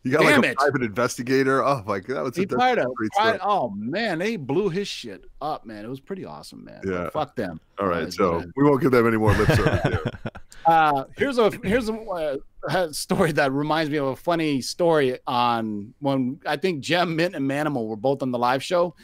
[0.03, 0.57] you got Damn like a it.
[0.57, 1.63] private investigator.
[1.63, 5.85] Oh my god, that was he a, Oh man, they blew his shit up, man.
[5.85, 6.81] It was pretty awesome, man.
[6.83, 7.59] Yeah, but fuck them.
[7.79, 9.97] All right, so we won't give them any more lip service.
[10.65, 12.37] uh, here's a here's a, uh,
[12.67, 17.35] a, story that reminds me of a funny story on when I think Jem Mint
[17.35, 18.95] and Manimal were both on the live show.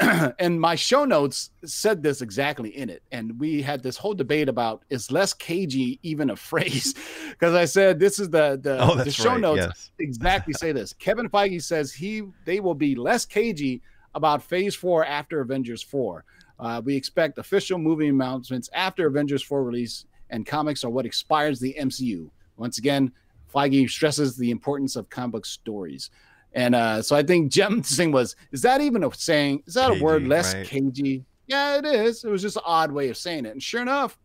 [0.38, 3.02] and my show notes said this exactly in it.
[3.10, 6.94] And we had this whole debate about is less cagey even a phrase?
[7.30, 9.40] Because I said this is the the, oh, the show right.
[9.40, 9.90] notes yes.
[9.98, 10.92] exactly say this.
[10.94, 13.82] Kevin Feige says he they will be less cagey
[14.14, 16.24] about Phase Four after Avengers Four.
[16.58, 21.60] Uh, we expect official movie announcements after Avengers 4 release, and comics are what expires
[21.60, 22.28] the MCU.
[22.56, 23.12] Once again,
[23.54, 26.10] Feige stresses the importance of comic book stories.
[26.54, 29.62] And uh, so I think Jem's thing was, is that even a saying?
[29.66, 30.66] Is that a word less right.
[30.66, 31.24] cagey?
[31.46, 32.24] Yeah, it is.
[32.24, 33.52] It was just an odd way of saying it.
[33.52, 34.18] And sure enough,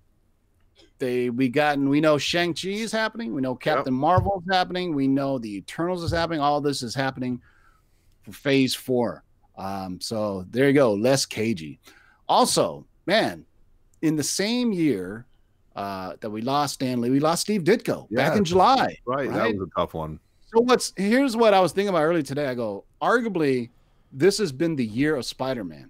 [0.99, 3.99] they we gotten we know Shang-Chi is happening, we know Captain yep.
[3.99, 7.41] Marvel is happening, we know the Eternals is happening, all this is happening
[8.23, 9.23] for phase four.
[9.57, 11.79] Um, so there you go, less cagey.
[12.27, 13.45] Also, man,
[14.01, 15.25] in the same year
[15.75, 18.97] uh, that we lost Stan Lee, we lost Steve Ditko yeah, back in July.
[19.05, 20.19] Right, right, that was a tough one.
[20.53, 22.47] So what's here's what I was thinking about earlier today.
[22.47, 23.69] I go, arguably,
[24.11, 25.89] this has been the year of Spider-Man.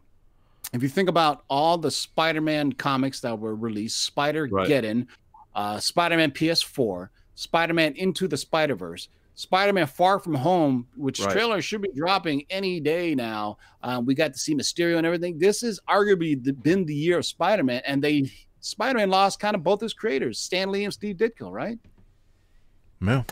[0.72, 5.08] If you think about all the Spider-Man comics that were released, Spider-Geddon, right.
[5.54, 11.32] uh, Spider-Man PS4, Spider-Man Into the Spider-Verse, Spider-Man Far From Home, which right.
[11.32, 13.58] trailer should be dropping any day now.
[13.82, 15.38] Um, we got to see Mysterio and everything.
[15.38, 19.64] This has arguably the, been the year of Spider-Man, and they Spider-Man lost kind of
[19.64, 21.78] both his creators, Stan Lee and Steve Ditko, right?
[23.02, 23.24] Yeah.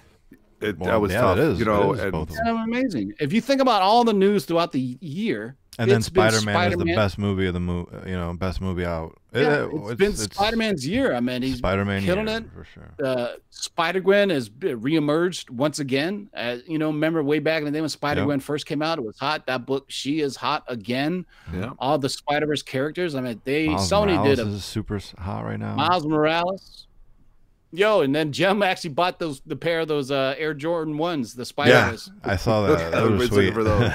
[0.62, 1.60] It, well, that was yeah, tough, it is.
[1.60, 3.14] You know, and, kind of amazing.
[3.20, 6.78] If you think about all the news throughout the year, and then Spider Man is
[6.78, 8.10] the best movie of the movie.
[8.10, 9.18] You know, best movie out.
[9.34, 11.14] Yeah, it, has been Spider Man's year.
[11.14, 12.94] I mean, he's Spider Man killing it for sure.
[13.04, 16.30] Uh, Spider Gwen has reemerged once again.
[16.34, 18.44] As, you know, remember way back in the day when Spider Gwen yep.
[18.44, 19.48] first came out, it was hot.
[19.48, 21.26] That book, she is hot again.
[21.54, 21.72] Yeah.
[21.80, 23.16] All the Spider Verse characters.
[23.16, 25.76] I mean, they Miles Sony Morales did a is super hot right now.
[25.76, 26.88] Miles Morales.
[27.74, 31.34] Yo, and then Jem actually bought those the pair of those uh, Air Jordan ones,
[31.34, 32.12] the Spiders.
[32.26, 32.92] Yeah, I saw that.
[32.92, 33.54] that was sweet.
[33.54, 33.92] For those.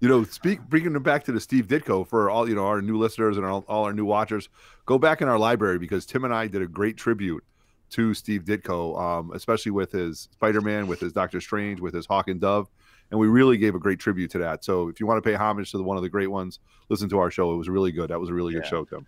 [0.00, 2.82] you know, speak bringing them back to the Steve Ditko for all you know our
[2.82, 4.48] new listeners and all, all our new watchers.
[4.84, 7.42] Go back in our library because Tim and I did a great tribute
[7.90, 12.06] to Steve Ditko, um, especially with his Spider Man, with his Doctor Strange, with his
[12.06, 12.68] Hawk and Dove,
[13.10, 14.64] and we really gave a great tribute to that.
[14.64, 17.08] So if you want to pay homage to the, one of the great ones, listen
[17.08, 17.52] to our show.
[17.52, 18.10] It was really good.
[18.10, 18.60] That was a really yeah.
[18.60, 19.06] good show, Tim.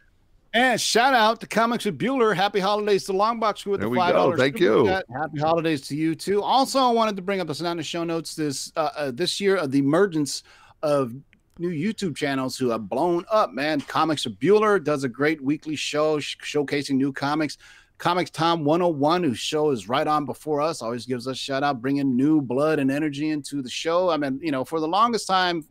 [0.55, 2.37] And shout out to Comics with Bueller.
[2.37, 4.39] Happy holidays to Longbox with there the five dollars.
[4.39, 4.87] Thank you.
[4.87, 6.43] Happy holidays to you too.
[6.43, 9.41] Also, I wanted to bring up this on the show notes this uh, uh, this
[9.41, 10.43] year of the emergence
[10.83, 11.15] of
[11.59, 13.53] new YouTube channels who have blown up.
[13.53, 17.57] Man, Comics with Bueller does a great weekly show sh- showcasing new comics.
[18.03, 21.81] Comics Time 101, whose show is right on before us, always gives us shout out,
[21.81, 24.11] bringing new blood and energy into the show.
[24.11, 25.65] I mean, you know, for the longest time,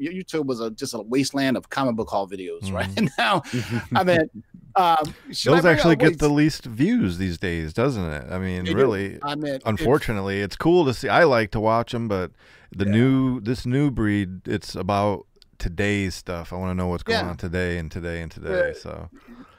[0.00, 2.72] YouTube was a, just a wasteland of comic book haul videos, mm.
[2.72, 2.88] right?
[2.96, 3.42] And now,
[3.94, 4.42] I mean,
[4.74, 8.24] um, those actually get the least views these days, doesn't it?
[8.30, 9.18] I mean, really.
[9.22, 11.10] I mean, unfortunately, it's, it's, cool to see.
[11.10, 12.32] I like to watch them, but
[12.74, 12.92] the yeah.
[12.92, 15.26] new this new breed, it's about
[15.58, 16.54] today's stuff.
[16.54, 17.30] I want to know what's going yeah.
[17.30, 18.72] on today and today and today.
[18.80, 19.10] So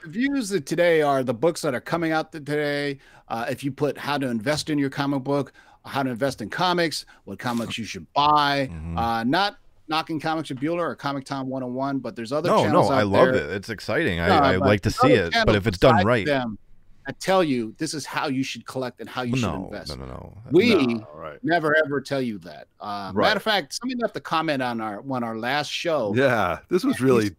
[0.08, 2.98] reviews today are the books that are coming out today.
[3.28, 5.52] Uh, if you put how to invest in your comic book,
[5.86, 8.98] how to invest in comics, what comics you should buy, mm-hmm.
[8.98, 9.58] uh, not
[9.89, 12.89] knocking comics with Bueller or Comic Time 101, but there's other no, channels.
[12.89, 13.52] No, no, I love it.
[13.52, 14.17] It's exciting.
[14.17, 16.26] No, I, I like to see it, but if it's done right.
[16.26, 16.58] Them,
[17.06, 19.98] I tell you, this is how you should collect and how you no, should invest.
[19.98, 20.38] No, no, no.
[20.52, 21.39] We no, right.
[21.43, 22.67] never ever tell you that.
[22.80, 23.28] Uh, right.
[23.28, 26.13] Matter of fact, somebody left a comment on our on our last show.
[26.15, 27.32] Yeah, this was really.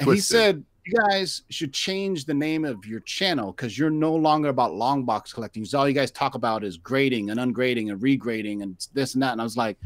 [0.00, 4.14] And he said, "You guys should change the name of your channel because you're no
[4.14, 5.66] longer about long box collecting.
[5.74, 9.32] All you guys talk about is grading and ungrading and regrading and this and that."
[9.32, 9.78] And I was like,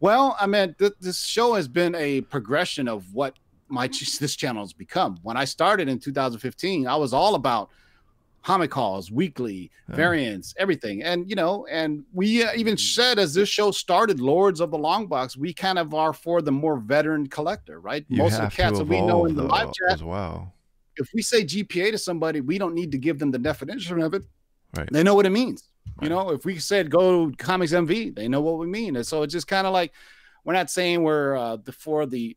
[0.00, 4.62] "Well, I mean, th- this show has been a progression of what my this channel
[4.62, 5.18] has become.
[5.22, 7.68] When I started in 2015, I was all about."
[8.44, 11.02] Comic calls weekly variants everything.
[11.02, 14.78] And you know and we uh, even said as this show started lords of the
[14.78, 18.04] long box we kind of are for the more veteran collector right?
[18.08, 20.52] You most of the cats that we know in the live chat as well.
[20.96, 24.14] If we say gpa to somebody we don't need to give them the definition of
[24.14, 24.22] it.
[24.76, 24.88] Right.
[24.92, 26.04] They know what it means right.
[26.04, 26.30] you know?
[26.30, 28.96] If we said go comics mv they know what we mean.
[28.96, 29.92] And so it's just kind of like
[30.44, 32.36] we're not saying we're uh, the for the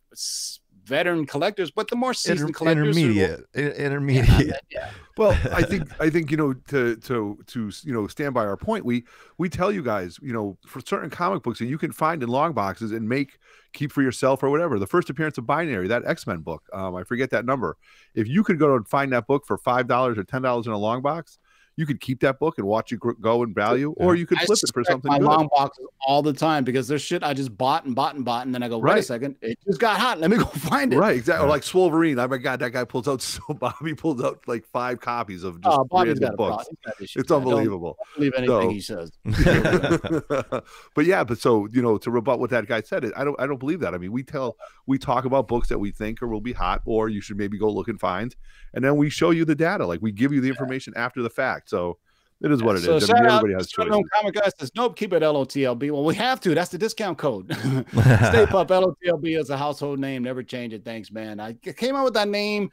[0.88, 4.48] veteran collectors, but the more seasoned Inter- collectors, intermediate, intermediate.
[4.48, 4.90] Yeah, yeah.
[5.18, 8.56] Well, I think I think you know to to to you know stand by our
[8.56, 8.86] point.
[8.86, 9.04] We
[9.40, 12.30] we tell you guys, you know, for certain comic books that you can find in
[12.30, 13.40] long boxes and make
[13.74, 14.78] keep for yourself or whatever.
[14.78, 17.78] The first appearance of Binary, that X Men book, um, I forget that number.
[18.14, 20.74] If you could go and find that book for five dollars or ten dollars in
[20.74, 21.40] a long box,
[21.78, 24.58] you could keep that book and watch it go in value, or you could flip
[24.62, 25.12] it for something.
[25.12, 25.28] My good.
[25.28, 28.46] long boxes all the time because there's shit I just bought and bought and bought,
[28.48, 29.00] and then I go, wait right.
[29.00, 30.20] a second, it just got hot.
[30.20, 30.98] Let me go find it.
[30.98, 31.46] Right, exactly.
[31.46, 32.22] Or like Swolverine.
[32.22, 35.62] Oh my god, that guy pulls out so Bobby pulls out like five copies of
[35.62, 36.66] just oh, random books.
[37.00, 37.98] It's unbelievable.
[38.02, 39.12] i believe anything so, he says.
[40.96, 43.46] but yeah, but so you know, to rebut what that guy said, I don't, I
[43.46, 43.94] don't believe that.
[43.94, 46.82] I mean, we tell, we talk about books that we think or will be hot,
[46.86, 48.36] or you should maybe go look and find,
[48.74, 49.86] and then we show you the data.
[49.86, 51.06] Like we give you the information yeah.
[51.06, 51.67] after the fact.
[51.68, 51.98] So
[52.42, 53.10] it is what it so is.
[53.10, 54.04] I mean, everybody has choices.
[54.14, 55.92] Comic guy says, nope, keep it LOTLB.
[55.92, 56.54] Well, we have to.
[56.54, 57.52] That's the discount code.
[57.56, 57.58] Stay
[57.92, 60.24] Puft LOTLB is a household name.
[60.24, 60.84] Never change it.
[60.84, 61.40] Thanks, man.
[61.40, 62.70] I came up with that name.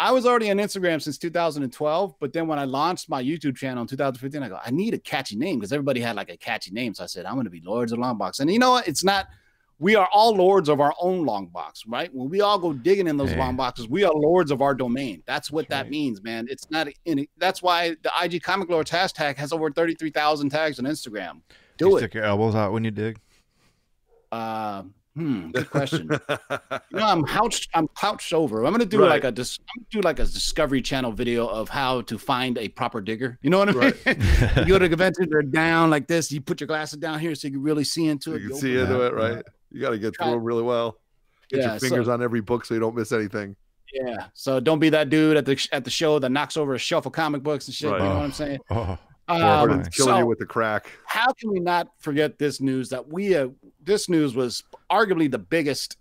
[0.00, 3.82] I was already on Instagram since 2012, but then when I launched my YouTube channel
[3.82, 6.72] in 2015, I go, I need a catchy name because everybody had like a catchy
[6.72, 6.94] name.
[6.94, 8.40] So I said, I'm going to be Lords of Longbox.
[8.40, 8.88] And you know what?
[8.88, 9.28] It's not–
[9.78, 12.12] we are all lords of our own long box, right?
[12.14, 13.38] When we all go digging in those yeah.
[13.38, 15.22] long boxes, we are lords of our domain.
[15.26, 16.46] That's what that means, man.
[16.48, 20.84] It's not any, that's why the IG Comic Lords hashtag has over 33,000 tags on
[20.84, 21.40] Instagram.
[21.76, 22.00] Do you it.
[22.00, 23.18] Stick your elbows out when you dig.
[24.30, 24.82] Uh,
[25.14, 26.08] hmm, good question.
[26.30, 27.68] you know, I'm couched.
[27.74, 28.64] I'm couched over.
[28.64, 29.10] I'm gonna do right.
[29.10, 32.58] like a dis- I'm gonna do like a Discovery Channel video of how to find
[32.58, 33.38] a proper digger.
[33.42, 33.94] You know what I mean?
[34.06, 34.16] Right.
[34.58, 36.32] you go to a convention, they're down like this.
[36.32, 38.42] You put your glasses down here so you can really see into it.
[38.42, 39.44] You can see into it, right?
[39.74, 40.98] You got to get through them really well.
[41.48, 43.56] Get yeah, your fingers so, on every book so you don't miss anything.
[43.92, 44.26] Yeah.
[44.34, 47.06] So don't be that dude at the at the show that knocks over a shelf
[47.06, 47.90] of comic books and shit.
[47.90, 48.00] Right.
[48.00, 48.60] You know what I'm saying?
[48.70, 48.98] Oh.
[49.26, 50.86] Um, killing so you with the crack.
[51.06, 53.48] How can we not forget this news that we uh,
[53.82, 55.96] this news was arguably the biggest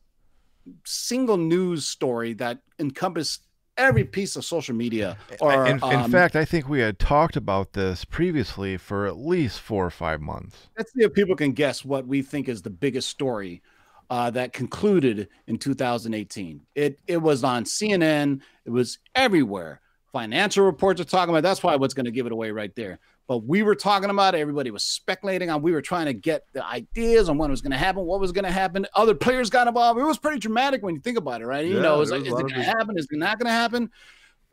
[0.86, 5.18] single news story that encompassed every piece of social media.
[5.40, 9.18] Or, in, um, in, fact, I think we had talked about this previously for at
[9.18, 10.70] least four or five months.
[10.78, 13.62] Let's see if people can guess what we think is the biggest story
[14.10, 16.62] uh, that concluded in 2018.
[16.76, 18.42] It it was on CNN.
[18.66, 19.82] It was everywhere.
[20.12, 21.42] Financial reports are talking about.
[21.42, 23.00] That's why what's going to give it away right there.
[23.28, 24.40] But we were talking about it.
[24.40, 25.62] Everybody was speculating on.
[25.62, 28.20] We were trying to get the ideas on when it was going to happen, what
[28.20, 28.86] was going to happen.
[28.96, 30.00] Other players got involved.
[30.00, 31.66] It was pretty dramatic when you think about it, right?
[31.66, 32.98] Yeah, you know, it was like, is it going to happen?
[32.98, 33.90] Is it not going to happen?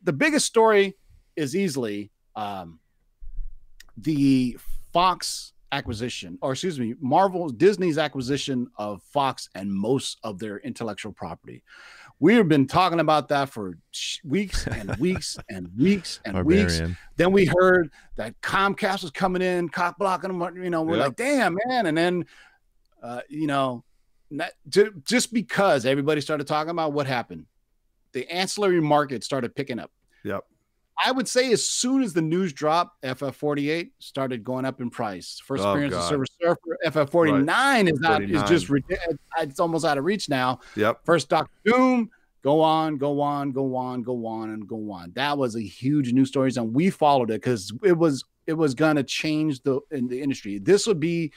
[0.04, 0.96] The biggest story
[1.34, 2.78] is easily um,
[3.96, 4.56] the
[4.92, 11.12] Fox acquisition, or excuse me, Marvel Disney's acquisition of Fox and most of their intellectual
[11.12, 11.62] property.
[12.20, 13.74] We've been talking about that for
[14.24, 16.88] weeks and weeks and weeks and Barbarian.
[16.88, 17.00] weeks.
[17.16, 20.62] Then we heard that Comcast was coming in, cock blocking them.
[20.62, 21.06] You know, we're yep.
[21.06, 21.86] like, damn, man.
[21.86, 22.26] And then,
[23.02, 23.84] uh, you know,
[24.30, 27.46] not, just because everybody started talking about what happened,
[28.12, 29.90] the ancillary market started picking up.
[30.22, 30.44] Yep.
[31.04, 35.40] I would say as soon as the news dropped, FF48 started going up in price.
[35.44, 36.02] First oh, appearance God.
[36.02, 37.88] of Silver Surfer, FF49 right.
[37.88, 38.42] is not 49.
[38.42, 40.60] is just uh, it's almost out of reach now.
[40.76, 41.00] Yep.
[41.04, 42.10] First Doctor Doom,
[42.42, 45.12] go on, go on, go on, go on, and go on.
[45.14, 48.74] That was a huge news story, and we followed it because it was it was
[48.74, 50.58] gonna change the in the industry.
[50.58, 51.32] This would be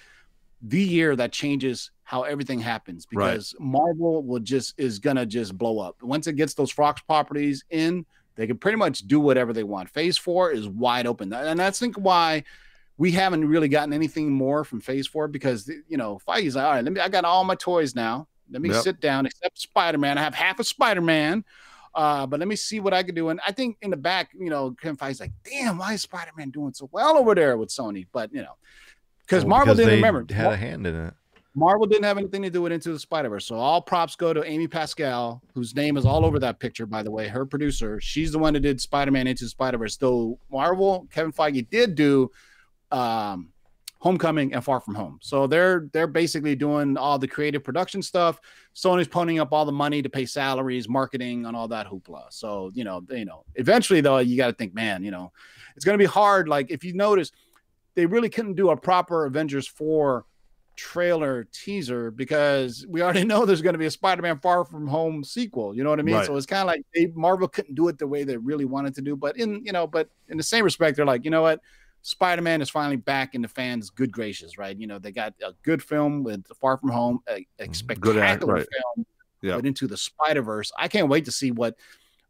[0.61, 3.65] the year that changes how everything happens because right.
[3.65, 8.05] Marvel will just is gonna just blow up once it gets those Fox properties in
[8.35, 9.89] they can pretty much do whatever they want.
[9.89, 12.43] Phase four is wide open, and that's think why
[12.97, 16.71] we haven't really gotten anything more from Phase four because you know Feige's like, all
[16.71, 16.99] right, let me.
[16.99, 18.27] I got all my toys now.
[18.51, 18.83] Let me yep.
[18.83, 19.25] sit down.
[19.25, 21.43] Except Spider Man, I have half a Spider Man.
[21.95, 23.29] Uh, but let me see what I can do.
[23.29, 26.31] And I think in the back, you know, Kevin Feige's like, damn, why is Spider
[26.35, 28.07] Man doing so well over there with Sony?
[28.11, 28.55] But you know,
[29.21, 31.13] because well, Marvel didn't remember had a hand in it.
[31.55, 33.45] Marvel didn't have anything to do with Into the Spider Verse.
[33.45, 37.03] So all props go to Amy Pascal, whose name is all over that picture, by
[37.03, 37.27] the way.
[37.27, 39.95] Her producer, she's the one that did Spider Man Into the Spider Verse.
[39.97, 42.31] Though Marvel, Kevin Feige did do
[42.91, 43.49] um,
[43.99, 45.19] Homecoming and Far From Home.
[45.21, 48.41] So they're they're basically doing all the creative production stuff.
[48.75, 52.25] Sony's ponying up all the money to pay salaries, marketing, and all that hoopla.
[52.31, 55.31] So you know, you know, eventually though, you got to think, man, you know,
[55.75, 56.49] it's going to be hard.
[56.49, 57.31] Like if you notice,
[57.93, 60.25] they really couldn't do a proper Avengers four
[60.75, 65.23] trailer teaser because we already know there's going to be a Spider-Man Far From Home
[65.23, 65.75] sequel.
[65.75, 66.15] You know what I mean?
[66.15, 66.25] Right.
[66.25, 68.95] So it's kind of like they, Marvel couldn't do it the way they really wanted
[68.95, 69.15] to do.
[69.15, 71.61] But in you know, but in the same respect, they're like, you know what?
[72.03, 74.77] Spider-Man is finally back in the fans' good graces, right?
[74.77, 77.73] You know, they got a good film with Far From Home, a, a mm-hmm.
[77.73, 78.67] spectacular right.
[78.69, 79.05] film.
[79.41, 79.55] Yeah.
[79.55, 81.75] But into the Spider-Verse, I can't wait to see what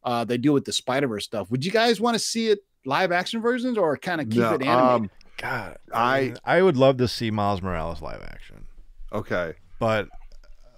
[0.03, 1.49] uh, they do with the Spider-Verse stuff.
[1.49, 4.53] Would you guys want to see it live action versions or kind of keep no,
[4.53, 5.09] it animated?
[5.09, 5.09] Um,
[5.43, 8.65] God, I I would love to see Miles Morales live action.
[9.11, 10.07] Okay, but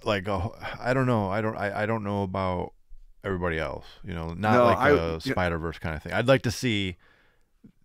[0.04, 1.30] like I don't know.
[1.30, 1.56] I don't.
[1.56, 2.72] I, I don't know about
[3.22, 3.86] everybody else.
[4.02, 6.12] You know, not no, like I, a Spider Verse kind of thing.
[6.12, 6.96] I'd like to see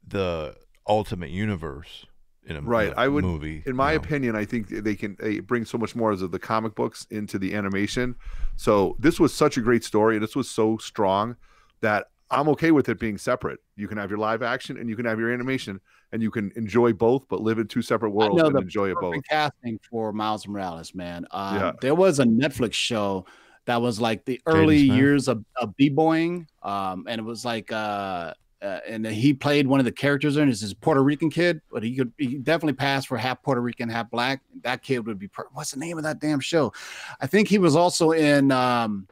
[0.07, 0.55] the
[0.87, 2.07] Ultimate Universe
[2.45, 2.87] in a, right.
[2.87, 3.61] In I would, movie.
[3.67, 3.97] In my know?
[3.97, 7.37] opinion, I think they can they bring so much more of the comic books into
[7.37, 8.15] the animation.
[8.55, 10.17] So this was such a great story.
[10.17, 11.35] This was so strong
[11.81, 13.59] that I'm okay with it being separate.
[13.75, 16.51] You can have your live action and you can have your animation, and you can
[16.55, 19.15] enjoy both, but live in two separate worlds and enjoy it both.
[19.29, 21.25] Casting for Miles Morales, man.
[21.31, 21.71] Um, yeah.
[21.81, 23.25] There was a Netflix show
[23.65, 27.71] that was like the early years of, of b-boying, um, and it was like.
[27.71, 30.51] Uh, uh, and he played one of the characters in it.
[30.51, 33.89] Is this Puerto Rican kid, but he could he definitely pass for half Puerto Rican,
[33.89, 34.43] half black.
[34.61, 35.27] That kid would be.
[35.27, 36.71] Per- What's the name of that damn show?
[37.19, 38.51] I think he was also in.
[38.51, 39.07] Um,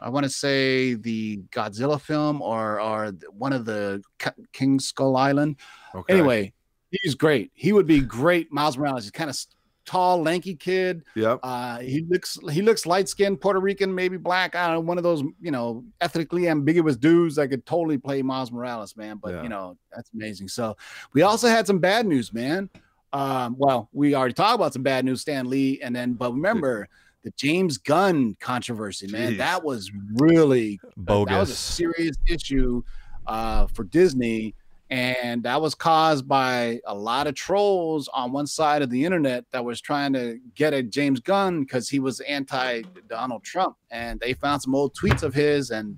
[0.00, 4.02] I want to say the Godzilla film or or one of the
[4.52, 5.56] King Skull Island.
[5.94, 6.14] Okay.
[6.14, 6.52] Anyway,
[6.90, 7.50] he's great.
[7.54, 8.52] He would be great.
[8.52, 9.04] Miles Morales.
[9.04, 9.36] He's kind of
[9.84, 11.02] tall, lanky kid.
[11.16, 11.40] Yep.
[11.42, 14.54] Uh, he looks he looks light skinned, Puerto Rican, maybe black.
[14.54, 18.22] I don't know, one of those you know ethnically ambiguous dudes that could totally play
[18.22, 19.18] Miles Morales, man.
[19.18, 19.42] But yeah.
[19.42, 20.48] you know that's amazing.
[20.48, 20.76] So
[21.12, 22.70] we also had some bad news, man.
[23.12, 26.88] Um, well, we already talked about some bad news, Stan Lee, and then but remember
[27.22, 29.34] the James Gunn controversy, man.
[29.34, 29.38] Jeez.
[29.38, 31.32] That was really bogus.
[31.32, 32.82] That was a serious issue
[33.26, 34.54] uh, for Disney.
[34.90, 39.44] And that was caused by a lot of trolls on one side of the internet
[39.52, 43.76] that was trying to get at James Gunn because he was anti Donald Trump.
[43.92, 45.96] And they found some old tweets of his and,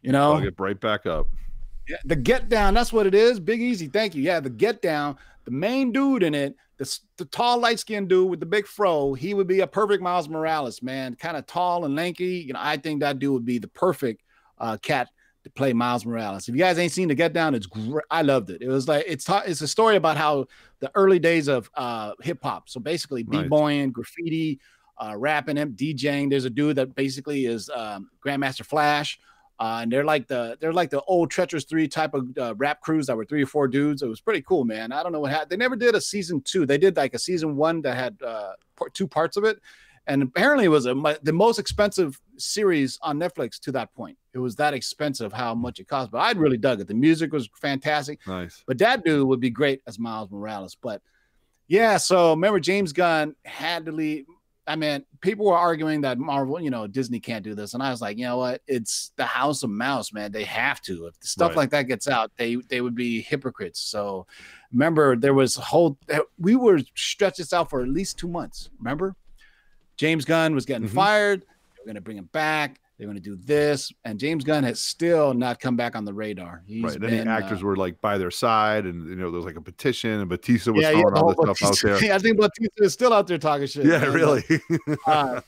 [0.00, 1.28] you know, get right back up.
[1.88, 3.38] Yeah, the get down, that's what it is.
[3.38, 4.22] Big Easy, thank you.
[4.22, 8.28] Yeah, the get down, the main dude in it the, the tall, light skinned dude
[8.28, 11.14] with the big fro, he would be a perfect Miles Morales, man.
[11.14, 12.38] Kind of tall and lanky.
[12.38, 14.22] You know, I think that dude would be the perfect
[14.58, 15.08] uh, cat
[15.44, 16.48] to play Miles Morales.
[16.48, 18.04] If you guys ain't seen the Get Down, it's great.
[18.10, 18.62] I loved it.
[18.62, 20.46] It was like it's it's a story about how
[20.80, 22.68] the early days of uh, hip hop.
[22.68, 24.58] So basically, b-boying, graffiti,
[24.98, 26.30] uh, rapping, DJing.
[26.30, 29.20] There's a dude that basically is um, Grandmaster Flash.
[29.62, 32.80] Uh, and they're like the they're like the old Treacherous Three type of uh, rap
[32.80, 34.02] crews that were three or four dudes.
[34.02, 34.90] It was pretty cool, man.
[34.90, 35.50] I don't know what happened.
[35.50, 36.66] They never did a season two.
[36.66, 38.54] They did like a season one that had uh,
[38.92, 39.60] two parts of it,
[40.08, 44.18] and apparently it was a, the most expensive series on Netflix to that point.
[44.34, 46.88] It was that expensive how much it cost, but I really dug it.
[46.88, 48.18] The music was fantastic.
[48.26, 48.64] Nice.
[48.66, 50.74] But that dude would be great as Miles Morales.
[50.74, 51.02] But
[51.68, 54.26] yeah, so remember James Gunn had to leave.
[54.66, 57.90] I mean, people were arguing that Marvel, you know, Disney can't do this, and I
[57.90, 58.62] was like, you know what?
[58.68, 60.30] It's the House of Mouse, man.
[60.30, 61.06] They have to.
[61.06, 61.56] If stuff right.
[61.56, 63.80] like that gets out, they they would be hypocrites.
[63.80, 64.26] So,
[64.72, 65.98] remember, there was a whole.
[66.38, 68.70] We were stretched this out for at least two months.
[68.78, 69.16] Remember,
[69.96, 70.96] James Gunn was getting mm-hmm.
[70.96, 71.40] fired.
[71.40, 72.80] They were going to bring him back.
[73.02, 76.14] They're going to do this, and James Gunn has still not come back on the
[76.14, 76.62] radar.
[76.68, 77.00] He's right.
[77.00, 79.44] Then been, the actors uh, were like by their side, and you know there was
[79.44, 82.12] like a petition, and Batista was yeah, throwing yeah, all this stuff out there.
[82.14, 83.86] I think Batista is still out there talking shit.
[83.86, 84.12] Yeah, man.
[84.12, 84.44] really.
[85.08, 85.40] uh,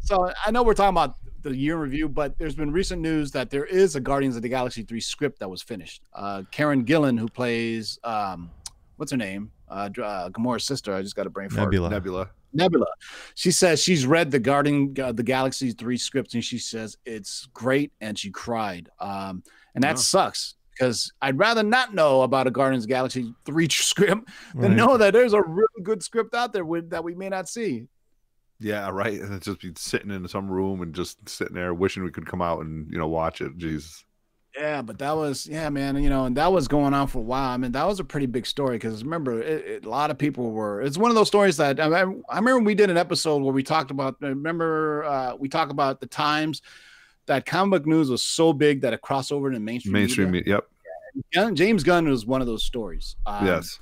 [0.00, 3.30] so I know we're talking about the year in review, but there's been recent news
[3.32, 6.00] that there is a Guardians of the Galaxy three script that was finished.
[6.14, 8.50] Uh, Karen Gillan, who plays um,
[8.96, 10.94] what's her name, uh, uh, Gamora's sister.
[10.94, 11.66] I just got a brain fart.
[11.66, 11.90] Nebula.
[11.90, 12.30] Nebula.
[12.52, 12.86] Nebula.
[13.34, 17.48] She says she's read the Guardian uh, the Galaxy three scripts and she says it's
[17.54, 18.88] great and she cried.
[19.00, 19.42] Um,
[19.74, 24.70] and that sucks because I'd rather not know about a Guardians Galaxy three script than
[24.70, 24.76] right.
[24.76, 27.86] know that there's a really good script out there with, that we may not see.
[28.60, 29.20] Yeah, right.
[29.20, 32.40] And just be sitting in some room and just sitting there wishing we could come
[32.40, 33.56] out and you know watch it.
[33.58, 34.04] Jesus.
[34.56, 36.02] Yeah, but that was yeah, man.
[36.02, 37.50] You know, and that was going on for a while.
[37.50, 40.18] I mean, that was a pretty big story because remember, it, it, a lot of
[40.18, 40.82] people were.
[40.82, 43.62] It's one of those stories that I, I, remember we did an episode where we
[43.62, 44.16] talked about.
[44.20, 46.60] Remember, uh, we talked about the times
[47.26, 49.92] that comic book news was so big that it crossed over into mainstream.
[49.92, 50.60] Mainstream, media.
[51.34, 51.54] yep.
[51.54, 53.16] James Gunn was one of those stories.
[53.24, 53.78] Um, yes.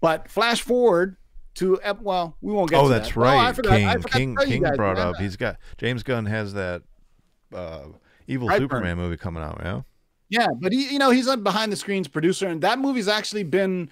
[0.00, 1.16] But flash forward
[1.56, 2.80] to well, we won't get.
[2.80, 3.16] Oh, that's that.
[3.16, 3.50] right.
[3.50, 5.16] Oh, forgot, King King King brought up.
[5.16, 6.82] He's got James Gunn has that
[7.54, 7.86] uh,
[8.26, 8.48] evil.
[8.50, 9.60] Superman movie coming out.
[9.62, 9.82] Yeah.
[10.30, 13.42] Yeah, but he, you know, he's a behind the screens producer, and that movie's actually
[13.42, 13.90] been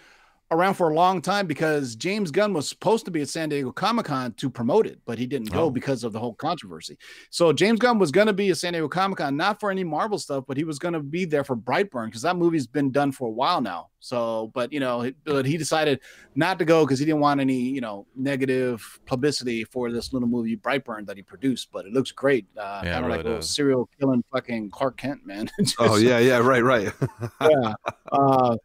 [0.50, 3.70] around for a long time because James Gunn was supposed to be at San Diego
[3.70, 5.70] Comic Con to promote it, but he didn't go oh.
[5.70, 6.96] because of the whole controversy.
[7.30, 9.84] So James Gunn was going to be at San Diego Comic Con, not for any
[9.84, 12.90] Marvel stuff, but he was going to be there for Brightburn because that movie's been
[12.90, 13.88] done for a while now.
[14.00, 16.00] So, but you know, but he decided
[16.34, 20.28] not to go because he didn't want any, you know, negative publicity for this little
[20.28, 21.68] movie Brightburn that he produced.
[21.72, 24.96] But it looks great, uh, yeah, kind of really like a serial killing fucking Clark
[24.96, 25.50] Kent, man.
[25.60, 26.92] Just, oh yeah, yeah, right, right.
[27.40, 27.74] yeah.
[28.12, 28.56] Uh,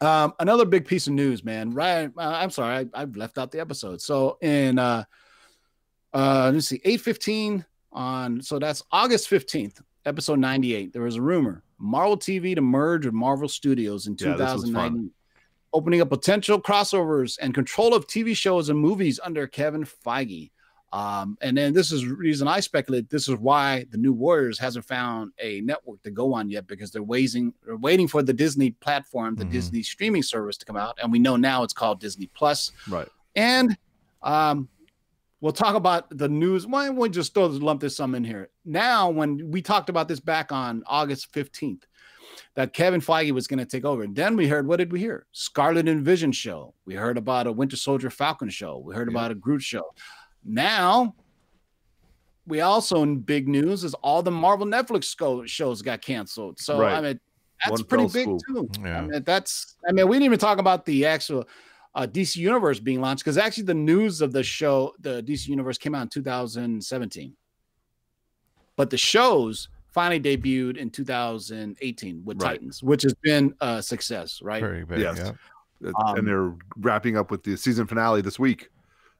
[0.00, 1.72] um, another big piece of news, man.
[1.72, 4.00] Right, uh, I'm sorry, I, have left out the episode.
[4.00, 5.04] So in uh,
[6.12, 8.40] uh, let's see, eight fifteen on.
[8.42, 10.92] So that's August fifteenth, episode ninety eight.
[10.92, 15.10] There was a rumor Marvel TV to merge with Marvel Studios in yeah, 2009,
[15.72, 20.50] opening up potential crossovers and control of TV shows and movies under Kevin Feige.
[20.92, 24.84] Um, and then this is reason I speculate this is why the new Warriors hasn't
[24.84, 28.72] found a network to go on yet because they're waiting they're waiting for the Disney
[28.72, 29.52] platform, the mm-hmm.
[29.52, 32.72] Disney streaming service to come out, and we know now it's called Disney Plus.
[32.88, 33.08] Right.
[33.36, 33.78] And
[34.22, 34.68] um,
[35.40, 36.66] we'll talk about the news.
[36.66, 39.10] Why don't we just throw this, lump this some in here now?
[39.10, 41.86] When we talked about this back on August fifteenth,
[42.56, 44.02] that Kevin Feige was going to take over.
[44.02, 45.26] And then we heard, what did we hear?
[45.30, 46.74] Scarlet and Vision show.
[46.84, 48.78] We heard about a Winter Soldier Falcon show.
[48.78, 49.16] We heard yeah.
[49.16, 49.84] about a Groot show.
[50.44, 51.14] Now,
[52.46, 56.58] we also in big news is all the Marvel Netflix shows got canceled.
[56.58, 56.94] So right.
[56.94, 57.20] I mean,
[57.64, 58.68] that's One pretty big school.
[58.68, 58.70] too.
[58.82, 58.98] Yeah.
[58.98, 61.46] I mean, that's I mean, we didn't even talk about the actual
[61.94, 65.76] uh, DC Universe being launched because actually the news of the show, the DC Universe,
[65.78, 67.36] came out in 2017,
[68.76, 72.52] but the shows finally debuted in 2018 with right.
[72.52, 74.60] Titans, which has been a success, right?
[74.60, 75.18] Very big, yes.
[75.18, 75.90] Yeah.
[75.96, 78.68] Um, and they're wrapping up with the season finale this week.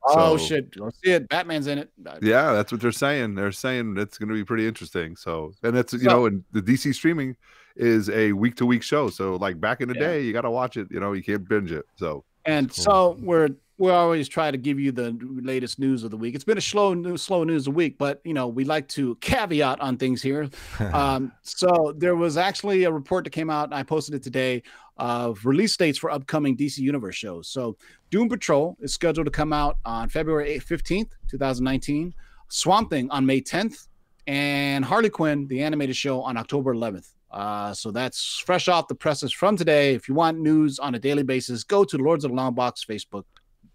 [0.04, 0.76] Oh so, shit!
[0.76, 1.28] Go see it.
[1.28, 1.90] Batman's in it.
[2.22, 3.34] Yeah, that's what they're saying.
[3.34, 5.16] They're saying it's going to be pretty interesting.
[5.16, 7.36] So, and it's you so, know, and the DC streaming
[7.76, 9.10] is a week to week show.
[9.10, 10.00] So, like back in the yeah.
[10.00, 10.88] day, you got to watch it.
[10.90, 11.84] You know, you can't binge it.
[11.96, 12.84] So, and cool.
[12.84, 16.34] so we're we always try to give you the latest news of the week.
[16.34, 19.16] It's been a slow news, slow news a week, but you know we like to
[19.16, 20.50] caveat on things here.
[20.92, 24.62] um, so there was actually a report that came out, and I posted it today
[25.00, 27.48] of release dates for upcoming DC Universe shows.
[27.48, 27.76] So
[28.10, 32.14] Doom Patrol is scheduled to come out on February 15th, 2019.
[32.50, 33.86] Swamp Thing on May 10th,
[34.26, 37.08] and Harley Quinn, the animated show, on October 11th.
[37.30, 39.94] Uh, so that's fresh off the presses from today.
[39.94, 42.54] If you want news on a daily basis, go to the Lords of the Long
[42.54, 43.24] Box Facebook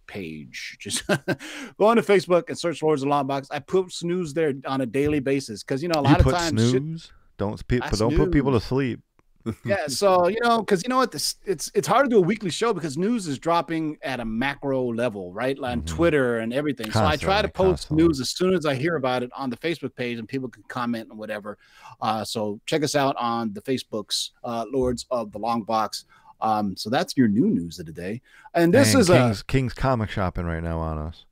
[0.08, 0.78] page.
[0.80, 3.48] Just go on to Facebook and search Lords of the Long Box.
[3.50, 6.38] I post news there on a daily basis because you know a lot you of
[6.38, 7.02] times snooze.
[7.04, 9.00] Shit, don't people don't put people to sleep
[9.64, 12.22] yeah, so you know, because you know what, this it's it's hard to do a
[12.22, 15.58] weekly show because news is dropping at a macro level, right?
[15.58, 15.96] Like on mm-hmm.
[15.96, 16.88] Twitter and everything.
[16.88, 18.04] Constantly, so I try to post constantly.
[18.04, 20.64] news as soon as I hear about it on the Facebook page, and people can
[20.68, 21.58] comment and whatever.
[22.02, 26.06] Uh, so check us out on the Facebooks, uh, Lords of the Long Box.
[26.42, 28.22] Um, so that's your new news of the day.
[28.54, 31.26] And this is King's, a King's comic shopping right now on us.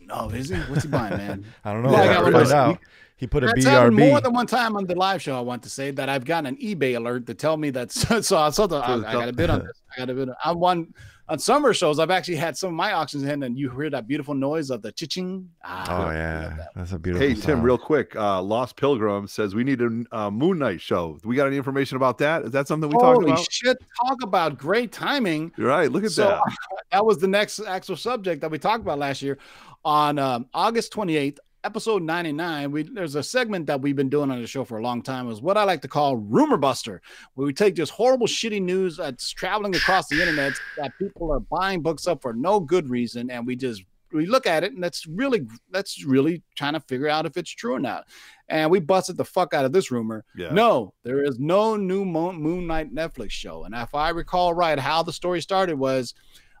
[0.00, 0.56] No, is he?
[0.56, 1.44] What's he buying, man?
[1.64, 1.90] I don't know.
[1.90, 2.78] Yeah, I got find out.
[3.18, 4.08] He put a That's BRB.
[4.10, 5.36] more than one time on the live show.
[5.36, 7.88] I want to say that I've gotten an eBay alert to tell me that.
[7.98, 9.82] So, so I, so I, I got a bid on this.
[9.92, 10.28] I got a bid.
[10.44, 10.94] On, one
[11.28, 11.98] on summer shows.
[11.98, 14.82] I've actually had some of my auctions in, and you hear that beautiful noise of
[14.82, 15.46] the chiching.
[15.64, 16.68] Ah, oh yeah, that.
[16.76, 17.26] that's a beautiful.
[17.26, 21.18] Hey Tim, real quick, uh, Lost Pilgrim says we need a uh, Moon Knight show.
[21.24, 22.44] We got any information about that?
[22.44, 23.46] Is that something we talked about?
[23.50, 23.78] shit!
[24.06, 25.50] Talk about great timing.
[25.56, 25.90] You're right.
[25.90, 26.42] Look at so, that.
[26.92, 29.38] that was the next actual subject that we talked about last year
[29.84, 34.40] on um, August 28th episode 99 we there's a segment that we've been doing on
[34.40, 37.02] the show for a long time is what i like to call rumor buster
[37.34, 41.40] where we take this horrible shitty news that's traveling across the internet that people are
[41.40, 43.82] buying books up for no good reason and we just
[44.12, 47.50] we look at it and that's really that's really trying to figure out if it's
[47.50, 48.04] true or not.
[48.48, 50.24] And we busted the fuck out of this rumor.
[50.36, 50.52] Yeah.
[50.52, 53.64] no there is no new moon knight netflix show.
[53.64, 56.14] And if i recall right how the story started was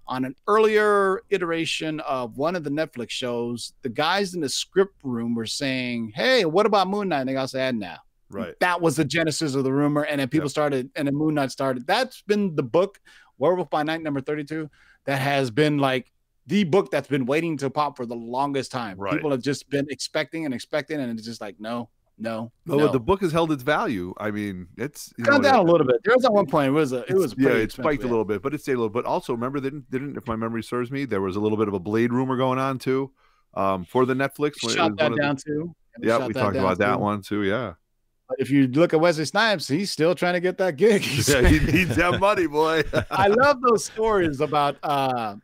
[0.08, 4.96] on an earlier iteration of one of the Netflix shows, the guys in the script
[5.04, 7.20] room were saying, Hey, what about Moon Knight?
[7.20, 7.98] And they got said, now.
[8.30, 8.54] Right.
[8.60, 10.02] That was the genesis of the rumor.
[10.02, 10.50] And then people yep.
[10.50, 11.86] started, and then Moon Knight started.
[11.86, 13.00] That's been the book,
[13.38, 14.68] Werewolf by Night, number 32,
[15.06, 16.12] that has been like
[16.46, 18.98] the book that's been waiting to pop for the longest time.
[18.98, 19.12] Right.
[19.12, 22.76] People have just been expecting and expecting, and it's just like, no, no, no.
[22.76, 22.88] no.
[22.88, 24.12] the book has held its value.
[24.18, 25.96] I mean, it's you gone know, down it, a little bit.
[26.04, 28.24] There was at one point it was a, it was yeah, it spiked a little
[28.24, 28.88] bit, but it stayed a little.
[28.88, 31.68] But also remember, didn't didn't if my memory serves me, there was a little bit
[31.68, 33.12] of a Blade rumor going on too,
[33.54, 34.54] um, for the Netflix.
[34.70, 35.74] Shot that down the, too.
[36.00, 36.84] Yeah, we talked about too.
[36.84, 37.44] that one too.
[37.44, 37.74] Yeah.
[38.28, 41.02] But if you look at Wesley Snipes, he's still trying to get that gig.
[41.28, 42.84] yeah, he needs that money, boy.
[43.10, 45.36] I love those stories about uh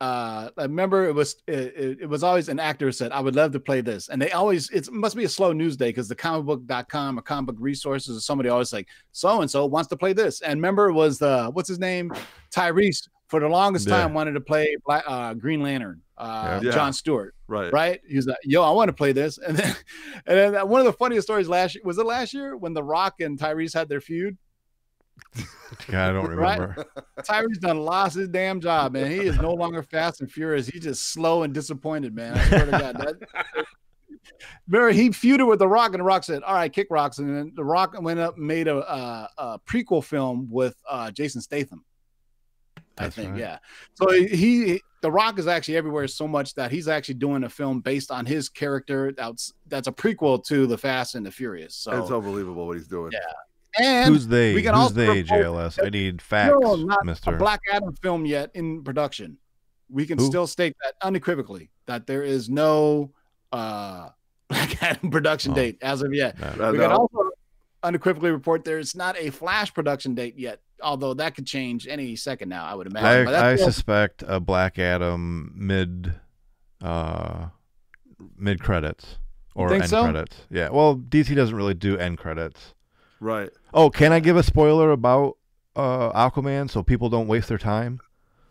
[0.00, 3.52] uh I remember it was it, it, was always an actor said I would love
[3.52, 4.08] to play this.
[4.08, 7.46] And they always it must be a slow news day because the comicbook.com or comic
[7.46, 10.40] book resources or somebody always like so and so wants to play this.
[10.40, 12.12] And remember it was the what's his name?
[12.50, 13.98] Tyrese for the longest yeah.
[13.98, 16.70] time wanted to play Black, uh, Green Lantern uh, yeah.
[16.72, 17.72] John Stewart right.
[17.72, 18.00] right?
[18.06, 19.38] He's like yo I want to play this.
[19.46, 19.76] And then
[20.26, 22.82] and then one of the funniest stories last year was it last year when The
[22.82, 24.36] Rock and Tyrese had their feud
[25.88, 26.74] I don't remember.
[26.76, 27.04] Right?
[27.20, 29.10] Tyrese done lost his damn job, man.
[29.10, 30.66] He is no longer fast and furious.
[30.66, 32.36] He's just slow and disappointed, man.
[32.36, 32.96] I swear to God.
[32.96, 33.14] That,
[34.68, 37.18] remember, he feuded with The Rock, and The Rock said, All right, kick rocks.
[37.18, 41.10] And then The Rock went up and made a, a, a prequel film with uh,
[41.10, 41.84] Jason Statham.
[42.96, 43.40] That's I think, right.
[43.40, 43.58] yeah.
[43.94, 47.80] So he, The Rock is actually everywhere so much that he's actually doing a film
[47.80, 49.12] based on his character.
[49.16, 51.74] That's that's a prequel to The Fast and the Furious.
[51.74, 53.10] So it's unbelievable what he's doing.
[53.12, 53.18] Yeah.
[53.78, 54.54] And who's they?
[54.54, 55.22] We can Who's they?
[55.24, 55.84] JLS.
[55.84, 56.56] I need facts,
[57.04, 57.34] Mister.
[57.34, 59.38] A Black Adam film yet in production.
[59.90, 60.26] We can Who?
[60.26, 63.12] still state that unequivocally that there is no
[63.52, 64.08] uh,
[64.48, 65.56] Black Adam production oh.
[65.56, 66.38] date as of yet.
[66.38, 66.84] No, we no.
[66.84, 67.30] can also
[67.82, 72.16] unequivocally report there is not a Flash production date yet, although that could change any
[72.16, 72.64] second now.
[72.64, 73.34] I would imagine.
[73.34, 76.14] I, I suspect a Black Adam mid,
[76.82, 77.48] uh,
[78.36, 79.18] mid credits
[79.54, 80.04] or end so?
[80.04, 80.36] credits.
[80.50, 80.70] Yeah.
[80.70, 82.74] Well, DC doesn't really do end credits.
[83.24, 83.48] Right.
[83.72, 85.38] Oh, can I give a spoiler about
[85.74, 88.00] uh, Aquaman so people don't waste their time?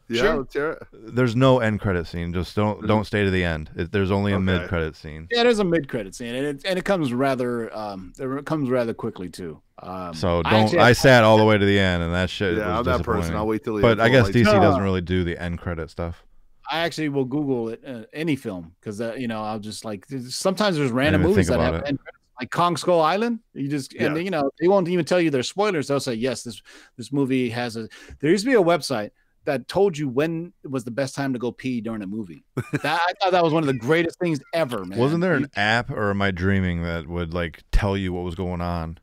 [0.10, 0.38] Yeah, sure.
[0.38, 0.88] let's hear it.
[0.92, 2.34] There's no end credit scene.
[2.34, 3.70] Just don't don't stay to the end.
[3.76, 4.44] It, there's only a okay.
[4.44, 5.28] mid credit scene.
[5.30, 8.70] Yeah, there's a mid credit scene, and it and it comes rather um it comes
[8.70, 9.62] rather quickly too.
[9.78, 10.54] Um, so don't.
[10.54, 12.58] I, actually, I sat all the way to the end, and that shit.
[12.58, 13.36] Yeah, I'm that person.
[13.36, 13.76] I'll wait till.
[13.76, 13.98] The end.
[13.98, 16.24] But I guess DC doesn't really do the end credit stuff.
[16.70, 20.06] I actually will Google it uh, any film because uh, you know I'll just like
[20.30, 23.40] sometimes there's random movies that have end credits like Kong Skull Island.
[23.54, 25.88] You just and you know they won't even tell you their spoilers.
[25.88, 26.62] They'll say yes, this
[26.98, 27.88] this movie has a.
[28.20, 29.12] There used to be a website
[29.46, 32.44] that told you when was the best time to go pee during a movie.
[32.82, 34.98] That I thought that was one of the greatest things ever, man.
[34.98, 38.36] Wasn't there an app or am I dreaming that would like tell you what was
[38.36, 38.98] going on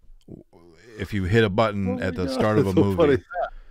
[0.99, 2.97] if you hit a button oh at the God, start of a so movie?
[2.97, 3.23] Funny.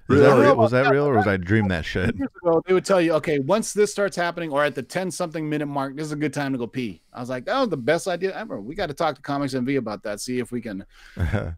[0.10, 0.56] Is that real?
[0.56, 2.10] Was that real, or was I dream that shit?
[2.10, 5.48] Ago, they would tell you, okay, once this starts happening, or at the ten something
[5.48, 7.02] minute mark, this is a good time to go pee.
[7.14, 8.60] I was like, that was the best idea ever.
[8.60, 10.20] We got to talk to Comics MV about that.
[10.20, 10.86] See if we can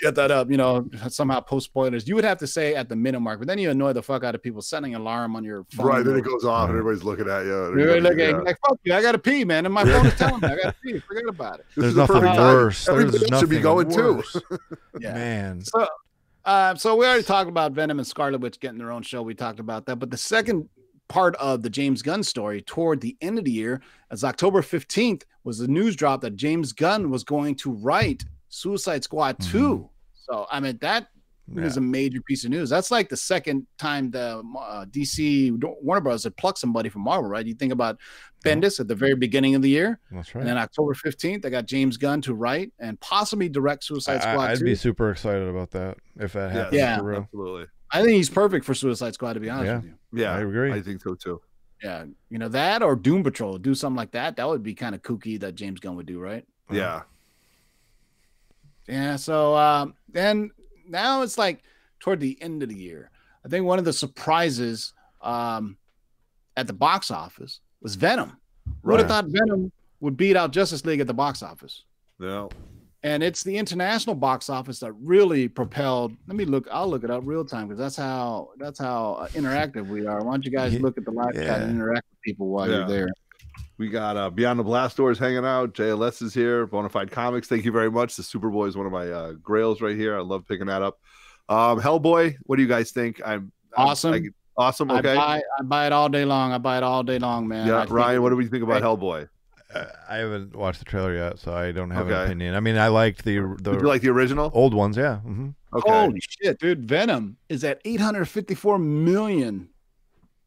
[0.00, 0.50] get that up.
[0.50, 2.06] You know, somehow post spoilers.
[2.06, 4.24] You would have to say at the minute mark, but then you annoy the fuck
[4.24, 5.86] out of people setting alarm on your phone.
[5.86, 6.78] Right, then it goes off, and uh-huh.
[6.78, 7.78] everybody's looking at you.
[7.78, 8.36] You're looking yeah.
[8.38, 10.56] like, fuck you, I got to pee, man, and my phone is telling me I
[10.56, 11.00] got to pee.
[11.00, 11.66] Forget about it.
[11.76, 12.84] There's nothing worse.
[12.84, 14.32] There's nothing should be going worse.
[14.32, 14.58] too.
[15.00, 15.14] yeah.
[15.14, 15.62] Man.
[15.62, 15.86] So
[16.48, 19.20] uh, so we already talked about Venom and Scarlet Witch getting their own show.
[19.20, 20.66] We talked about that, but the second
[21.06, 25.24] part of the James Gunn story toward the end of the year, as October 15th
[25.44, 29.58] was the news drop that James Gunn was going to write Suicide Squad 2.
[29.58, 29.84] Mm-hmm.
[30.14, 31.08] So I mean that
[31.54, 31.62] yeah.
[31.62, 32.70] is a major piece of news.
[32.70, 36.24] That's like the second time the uh, DC Warner Bros.
[36.24, 37.44] had plucked somebody from Marvel, right?
[37.44, 37.98] You think about
[38.44, 39.98] Bendis at the very beginning of the year.
[40.10, 40.40] That's right.
[40.40, 44.50] And then October 15th, they got James Gunn to write and possibly direct Suicide Squad.
[44.50, 46.74] I, would be super excited about that if that happens.
[46.76, 47.66] Yeah, yeah absolutely.
[47.90, 49.76] I think he's perfect for Suicide Squad, to be honest yeah.
[49.76, 49.94] with you.
[50.12, 50.72] Yeah, I agree.
[50.72, 51.40] I think so too.
[51.82, 54.36] Yeah, you know that or Doom Patrol, do something like that.
[54.36, 56.44] That would be kind of kooky that James Gunn would do, right?
[56.70, 57.02] Yeah.
[58.88, 59.16] Yeah.
[59.16, 60.50] So um, then
[60.88, 61.62] now it's like
[62.00, 63.10] toward the end of the year.
[63.44, 65.76] I think one of the surprises um,
[66.56, 68.36] at the box office was Venom.
[68.82, 68.92] Right.
[68.92, 71.84] Would have thought Venom would beat out Justice League at the box office.
[72.20, 72.48] Yeah.
[73.04, 76.16] And it's the international box office that really propelled.
[76.26, 76.66] Let me look.
[76.70, 80.22] I'll look it up real time because that's how that's how uh, interactive we are.
[80.24, 81.44] Why don't you guys look at the live yeah.
[81.44, 82.78] chat and interact with people while yeah.
[82.78, 83.08] you're there?
[83.78, 85.72] We got uh, Beyond the Blast Doors hanging out.
[85.74, 86.66] JLS is here.
[86.66, 87.46] Bonafide Comics.
[87.46, 88.16] Thank you very much.
[88.16, 90.16] The Superboy is one of my uh, grails right here.
[90.16, 90.98] I love picking that up.
[91.48, 93.20] Um, Hellboy, what do you guys think?
[93.24, 94.14] I'm awesome.
[94.14, 94.90] I'm, I, awesome.
[94.90, 95.12] Okay.
[95.12, 96.52] I buy, I buy, it all day long.
[96.52, 97.66] I buy it all day long, man.
[97.66, 99.28] Yeah, Ryan, what do we think about Hellboy?
[99.72, 102.16] Uh, I haven't watched the trailer yet, so I don't have okay.
[102.16, 102.54] an opinion.
[102.54, 105.20] I mean, I liked the the Did you like the original old ones, yeah.
[105.24, 105.48] Mm-hmm.
[105.74, 105.90] Okay.
[105.90, 106.88] Holy shit, dude!
[106.88, 109.68] Venom is at 854 million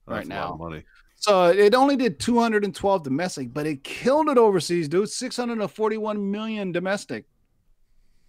[0.07, 0.55] right That's now.
[0.55, 0.83] money.
[1.21, 5.07] So it only did 212 domestic, but it killed it overseas, dude.
[5.07, 7.25] 641 million domestic.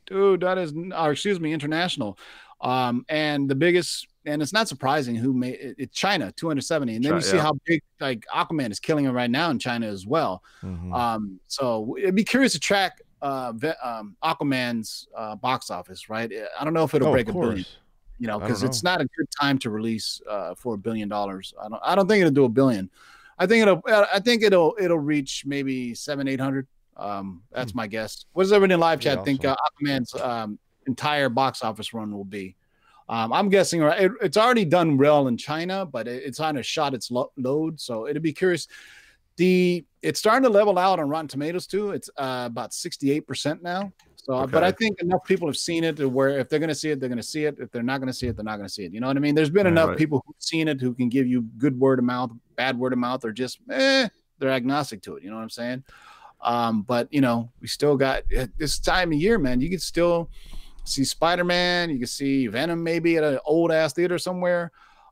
[0.04, 2.18] Dude, that is, or excuse me, international.
[2.60, 6.96] Um, and the biggest, and it's not surprising who made it, it's China, 270.
[6.96, 7.42] And then China, you see yeah.
[7.42, 10.42] how big like Aquaman is killing it right now in China as well.
[10.62, 10.92] Mm-hmm.
[10.92, 16.30] Um, so it'd be curious to track uh, um, Aquaman's uh, box office, right?
[16.60, 17.64] I don't know if it'll oh, break a billion,
[18.22, 21.52] you know, because it's not a good time to release uh, for a billion dollars.
[21.60, 22.88] I don't, I don't think it'll do a billion.
[23.36, 27.78] I think it'll, I think it'll, it'll reach maybe seven, eight hundred Um, that's hmm.
[27.78, 28.26] my guess.
[28.32, 32.24] What does everybody in live chat think uh, Aquaman's um, entire box office run will
[32.24, 32.54] be?
[33.08, 36.62] Um, I'm guessing it, it's already done well in China, but it, it's on a
[36.62, 37.80] shot its lo- load.
[37.80, 38.68] So it'd be curious.
[39.36, 41.90] The it's starting to level out on Rotten Tomatoes too.
[41.90, 43.92] It's uh, about 68 percent now.
[44.22, 44.52] So, okay.
[44.52, 46.90] but I think enough people have seen it to where if they're going to see
[46.90, 47.56] it, they're going to see it.
[47.58, 48.92] If they're not going to see it, they're not going to see it.
[48.92, 49.34] You know what I mean?
[49.34, 49.98] There's been enough right.
[49.98, 53.00] people who've seen it who can give you good word of mouth, bad word of
[53.00, 54.08] mouth, or just eh,
[54.38, 55.24] they're agnostic to it.
[55.24, 55.82] You know what I'm saying?
[56.40, 58.22] Um, but you know, we still got
[58.58, 59.60] this time of year, man.
[59.60, 60.30] You can still
[60.84, 61.90] see Spider Man.
[61.90, 64.70] You can see Venom maybe at an old ass theater somewhere.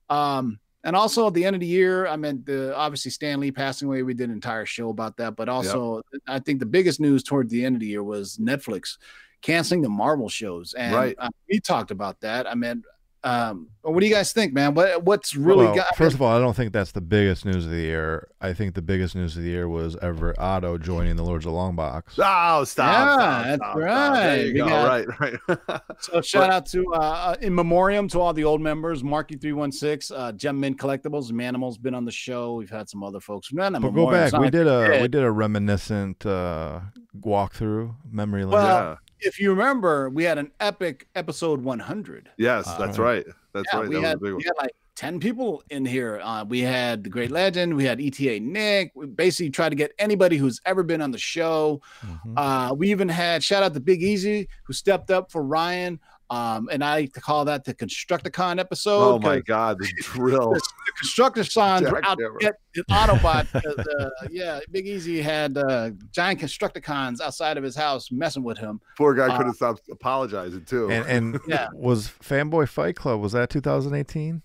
[0.09, 3.53] Um, and also at the end of the year, I mean, the obviously Stan Lee
[3.53, 4.03] passing away.
[4.03, 6.22] We did an entire show about that, but also yep.
[6.26, 8.97] I think the biggest news toward the end of the year was Netflix
[9.43, 11.16] canceling the Marvel shows, and right.
[11.18, 12.47] uh, we talked about that.
[12.47, 12.83] I mean,
[13.23, 14.75] um, what do you guys think, man?
[14.75, 15.97] What what's really well, got?
[15.97, 18.29] First of all, I don't think that's the biggest news of the year.
[18.41, 21.53] I think the biggest news of the year was Everett Otto joining the Lords of
[21.53, 22.03] Longbox.
[22.18, 22.64] Oh, stop!
[22.64, 24.57] Yeah, stop, that's stop, right.
[24.57, 24.68] Stop.
[24.68, 25.81] Got, right, right.
[26.01, 29.05] so shout but, out to uh, uh, in memoriam to all the old members.
[29.05, 32.55] Marky three one six, uh, Gem Mint Collectibles, Manimal's been on the show.
[32.55, 33.53] We've had some other folks.
[33.53, 34.33] No, but go back.
[34.33, 36.81] We did a we did a reminiscent uh,
[37.18, 38.53] walkthrough memory lane.
[38.53, 42.31] Well, if you remember, we had an epic episode 100.
[42.37, 43.25] Yes, uh, that's right.
[43.53, 43.89] That's yeah, right.
[43.89, 46.21] We, that had, we had like 10 people in here.
[46.23, 47.75] Uh, we had the great legend.
[47.75, 48.93] We had ETA Nick.
[48.95, 51.81] We basically tried to get anybody who's ever been on the show.
[52.05, 52.37] Mm-hmm.
[52.37, 55.99] Uh, we even had shout out to Big Easy who stepped up for Ryan.
[56.31, 59.14] Um, and I like to call that the Constructicon episode.
[59.14, 60.51] Oh my God, the drill!
[60.55, 63.49] the, the Constructicons were out to get the Autobot.
[63.55, 68.81] uh, yeah, Big Easy had uh, giant Constructicons outside of his house messing with him.
[68.97, 70.89] Poor guy uh, couldn't stop apologizing too.
[70.89, 71.66] And, and yeah.
[71.72, 74.43] was Fanboy Fight Club was that 2018?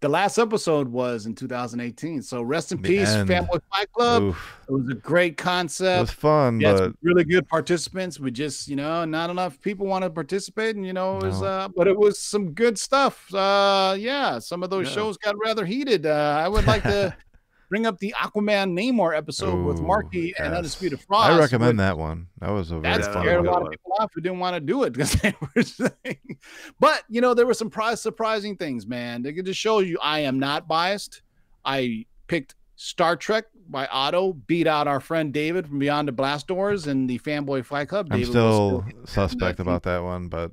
[0.00, 2.22] The last episode was in 2018.
[2.22, 3.08] So rest in peace.
[3.08, 4.22] Fanboy Fight Club.
[4.22, 4.56] Oof.
[4.68, 5.96] It was a great concept.
[5.96, 8.20] It was fun, but really good participants.
[8.20, 11.40] We just, you know, not enough people want to participate, and you know, it was,
[11.40, 11.46] no.
[11.46, 13.32] uh, but it was some good stuff.
[13.32, 14.94] Uh, yeah, some of those yeah.
[14.94, 16.04] shows got rather heated.
[16.04, 17.16] Uh, I would like to
[17.68, 20.40] bring up the Aquaman Namor episode Ooh, with Marky yes.
[20.40, 21.30] and Undisputed Frost.
[21.30, 22.28] I recommend that one.
[22.40, 23.48] That was a very that fun scared one.
[23.48, 26.38] a lot of people off who didn't want to do it because they were saying.
[26.78, 29.22] But you know, there were some surprising things, man.
[29.22, 31.22] They could just show you I am not biased.
[31.64, 36.46] I picked Star Trek by Otto, beat out our friend David from Beyond the Blast
[36.46, 38.08] Doors and the Fanboy Fight Club.
[38.10, 40.52] I'm still, still suspect about that one, but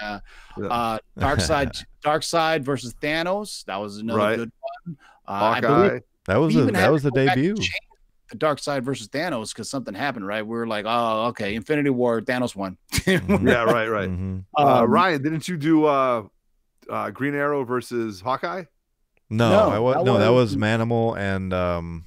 [0.00, 0.20] uh,
[0.62, 3.64] uh, Darkseid, Darkseid versus Thanos.
[3.64, 4.36] That was another right.
[4.36, 4.52] good
[4.84, 4.96] one.
[5.26, 7.56] Uh, I believe that was a, that was the debut.
[8.30, 10.46] The Darkseid versus Thanos because something happened, right?
[10.46, 12.78] We are like, oh, okay, Infinity War, Thanos won.
[12.92, 13.46] Mm-hmm.
[13.48, 14.08] yeah, right, right.
[14.08, 14.38] Mm-hmm.
[14.56, 16.24] Uh, um, Ryan, didn't you do uh,
[16.88, 18.64] uh, Green Arrow versus Hawkeye?
[19.28, 22.04] No, no, I was, that no, was, that was Manimal and um,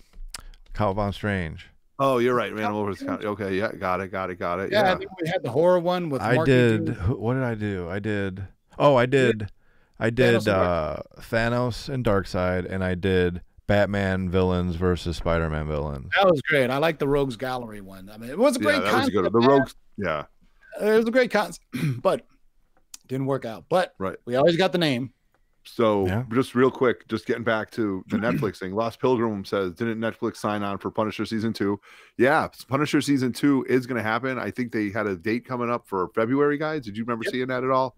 [0.74, 1.68] Count Von Strange.
[1.98, 2.52] Oh, you're right.
[2.52, 3.24] Manimal versus Count.
[3.24, 4.72] Okay, yeah, got it, got it, got it.
[4.72, 5.06] Yeah, yeah.
[5.22, 6.22] we had the horror one with.
[6.22, 6.98] I did.
[7.08, 7.90] What did I do?
[7.90, 8.48] I did.
[8.78, 9.50] Oh, I did.
[10.00, 16.12] I did Thanos, uh, Thanos and Darkseid, and I did Batman villains versus Spider-Man villains.
[16.18, 16.70] That was great.
[16.70, 18.10] I like the Rogues Gallery one.
[18.14, 19.32] I mean, it was a great yeah, that concept.
[19.32, 20.26] The Rogues, yeah,
[20.82, 21.66] it was a great concept,
[22.02, 22.26] but
[23.08, 23.66] didn't work out.
[23.70, 25.12] But right, we always got the name.
[25.68, 26.24] So yeah.
[26.32, 28.76] just real quick, just getting back to the Netflix thing.
[28.76, 31.80] Lost Pilgrim says, didn't Netflix sign on for Punisher season two?
[32.18, 34.38] Yeah, Punisher season two is going to happen.
[34.38, 36.86] I think they had a date coming up for February, guys.
[36.86, 37.34] Did you remember yep.
[37.34, 37.96] seeing that at all?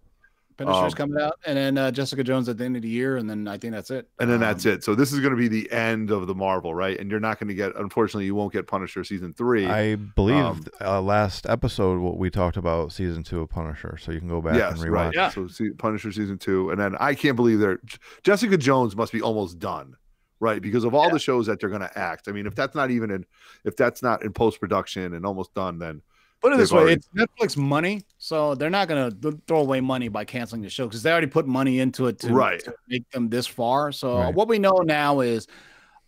[0.58, 3.18] Punisher's um, coming out, and then uh, Jessica Jones at the end of the year,
[3.18, 4.10] and then I think that's it.
[4.20, 4.84] And then um, that's it.
[4.84, 6.99] So this is going to be the end of the Marvel, right?
[6.99, 9.68] And you're not going to get, unfortunately, you won't get Punisher season three.
[9.68, 14.12] I believe um, uh, last episode what we talked about season two of Punisher, so
[14.12, 14.91] you can go back yes, and rewatch.
[14.91, 15.14] Right.
[15.14, 15.30] Yeah.
[15.30, 17.80] So see, Punisher season two, and then I can't believe they're
[18.24, 19.95] Jessica Jones must be almost done,
[20.39, 20.62] right?
[20.62, 21.14] Because of all yeah.
[21.14, 22.28] the shows that they're going to act.
[22.28, 23.26] I mean, if that's not even in,
[23.64, 26.01] if that's not in post production and almost done, then
[26.42, 26.94] Put it this way: already...
[26.94, 30.86] it's Netflix money, so they're not going to throw away money by canceling the show
[30.86, 32.64] because they already put money into it to, right.
[32.64, 33.92] to make them this far.
[33.92, 34.34] So right.
[34.34, 35.48] what we know now is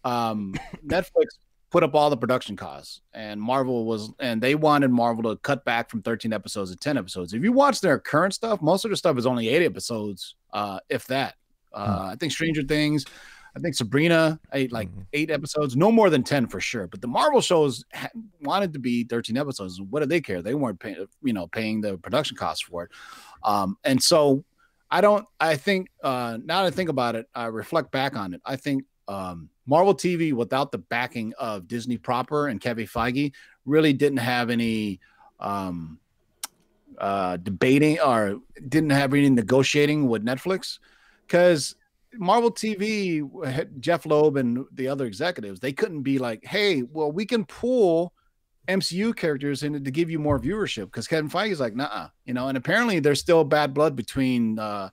[0.04, 0.54] um,
[0.86, 1.26] Netflix
[1.72, 5.66] put up all the production costs, and Marvel was, and they wanted Marvel to cut
[5.66, 7.34] back from 13 episodes to 10 episodes.
[7.34, 10.80] If you watch their current stuff, most of the stuff is only eight episodes, uh,
[10.90, 11.36] if that.
[11.74, 12.10] Uh, hmm.
[12.10, 13.06] I think Stranger Things
[13.56, 15.02] I think Sabrina ate like mm-hmm.
[15.14, 16.88] eight episodes, no more than 10 for sure.
[16.88, 18.10] But the Marvel shows ha-
[18.42, 19.82] wanted to be 13 episodes.
[19.82, 20.42] What did they care?
[20.42, 22.92] They weren't paying, you know, paying the production costs for it.
[23.44, 24.44] Um, and so
[24.92, 28.34] I don't, I think, uh, now that I think about it, I reflect back on
[28.34, 28.42] it.
[28.46, 33.34] I think um, Marvel TV, without the backing of Disney proper and Kevin Feige,
[33.66, 35.00] really didn't have any
[35.40, 36.00] um,
[36.98, 40.80] uh, debating or didn't have any negotiating with Netflix
[41.26, 41.76] because
[42.14, 47.26] Marvel TV, Jeph Loeb and the other executives, they couldn't be like, hey, well, we
[47.26, 48.14] can pull
[48.68, 52.34] MCU characters in it to give you more viewership because Kevin Feige's like, nah, you
[52.34, 54.90] know, and apparently there's still bad blood between uh,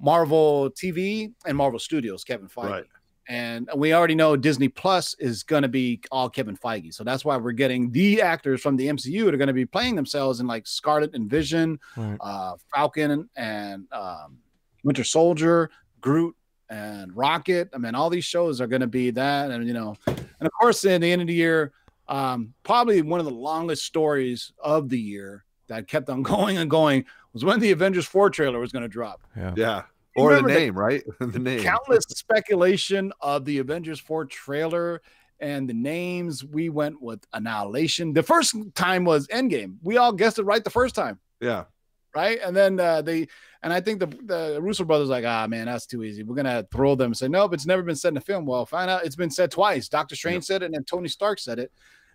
[0.00, 2.70] Marvel TV and Marvel Studios, Kevin Feige.
[2.70, 2.84] Right.
[3.30, 6.94] And we already know Disney Plus is going to be all Kevin Feige.
[6.94, 9.66] So that's why we're getting the actors from the MCU that are going to be
[9.66, 12.16] playing themselves in like Scarlet and Vision, right.
[12.22, 14.38] uh, Falcon and um,
[14.82, 15.70] Winter Soldier,
[16.00, 16.36] Groot
[16.68, 17.70] and Rocket.
[17.74, 19.50] I mean, all these shows are going to be that.
[19.50, 21.72] And, you know, and of course, in the end of the year,
[22.08, 26.70] um, probably one of the longest stories of the year that kept on going and
[26.70, 29.22] going was when the Avengers 4 trailer was going to drop.
[29.36, 29.54] Yeah.
[29.56, 29.82] Yeah.
[30.16, 31.04] Or the name, the, right?
[31.20, 31.62] the name.
[31.62, 35.00] Countless speculation of the Avengers 4 trailer
[35.38, 36.44] and the names.
[36.44, 38.12] We went with Annihilation.
[38.12, 39.76] The first time was Endgame.
[39.82, 41.20] We all guessed it right the first time.
[41.40, 41.64] Yeah.
[42.18, 42.40] Right.
[42.44, 43.28] And then uh, they,
[43.62, 46.24] and I think the, the Russo brothers like, ah, man, that's too easy.
[46.24, 48.44] We're going to throw them and say, nope, it's never been said in a film.
[48.44, 49.88] Well, find out it's been said twice.
[49.88, 51.70] Doctor Strange said it, and then Tony Stark said it.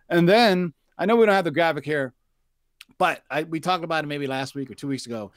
[0.09, 2.13] And then I know we don't have the graphic here,
[2.97, 5.31] but I, we talked about it maybe last week or two weeks ago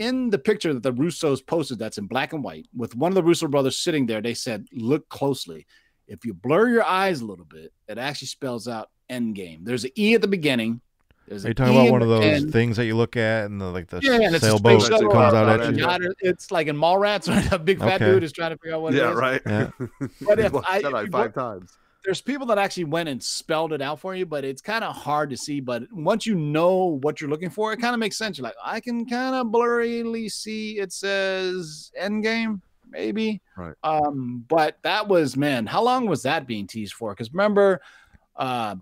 [0.00, 3.14] in the picture that the Russos posted that's in black and white with one of
[3.14, 5.66] the Russo brothers sitting there, they said, look closely.
[6.08, 9.60] If you blur your eyes a little bit, it actually spells out end game.
[9.62, 10.80] There's an E at the beginning.
[11.30, 12.52] There's Are you talking about one of those end.
[12.52, 15.76] things that you look at and the like the yeah, sailboat that comes out at
[15.76, 16.12] you?
[16.18, 18.12] It's like in Mallrats when a big fat okay.
[18.12, 19.16] dude is trying to figure out what yeah, it is.
[19.16, 19.42] Right.
[19.46, 20.10] Yeah, right.
[20.22, 24.00] but if I, if five times there's people that actually went and spelled it out
[24.00, 25.60] for you, but it's kind of hard to see.
[25.60, 28.36] But once you know what you're looking for, it kind of makes sense.
[28.36, 33.40] You're like, I can kind of blurrily see it says end game, maybe.
[33.56, 33.74] Right.
[33.84, 37.12] Um, but that was man, how long was that being teased for?
[37.12, 37.80] Because remember,
[38.34, 38.74] uh,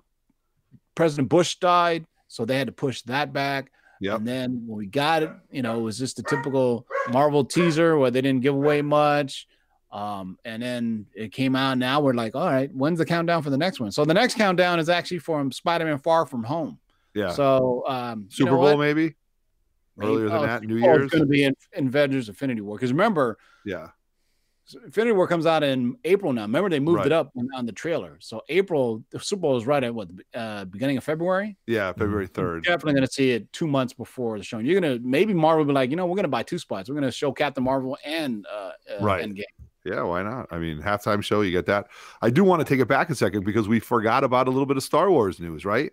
[0.94, 3.72] President Bush died, so they had to push that back.
[4.00, 4.14] Yeah.
[4.14, 7.98] And then when we got it, you know, it was just a typical Marvel teaser
[7.98, 9.48] where they didn't give away much.
[9.90, 11.78] Um, and then it came out.
[11.78, 13.90] Now we're like, all right, when's the countdown for the next one?
[13.90, 16.78] So the next countdown is actually from Spider-Man Far From Home.
[17.14, 17.32] Yeah.
[17.32, 19.14] So um, Super Bowl maybe?
[19.96, 21.04] maybe earlier than oh, that, New Year's.
[21.04, 23.88] It's going to be in, in Avengers Infinity War because remember, yeah,
[24.84, 26.42] Infinity War comes out in April now.
[26.42, 27.06] Remember they moved right.
[27.06, 28.18] it up on the trailer.
[28.20, 31.56] So April, the Super Bowl is right at what uh, beginning of February.
[31.66, 32.34] Yeah, February mm-hmm.
[32.34, 32.64] third.
[32.64, 34.58] Definitely going to see it two months before the show.
[34.58, 36.88] You're gonna maybe Marvel will be like, you know, we're gonna buy two spots.
[36.88, 39.24] We're gonna show Captain Marvel and uh, uh right.
[39.24, 39.44] Endgame.
[39.84, 40.48] Yeah, why not?
[40.50, 41.86] I mean, halftime show, you get that.
[42.20, 44.66] I do want to take it back a second because we forgot about a little
[44.66, 45.92] bit of Star Wars news, right?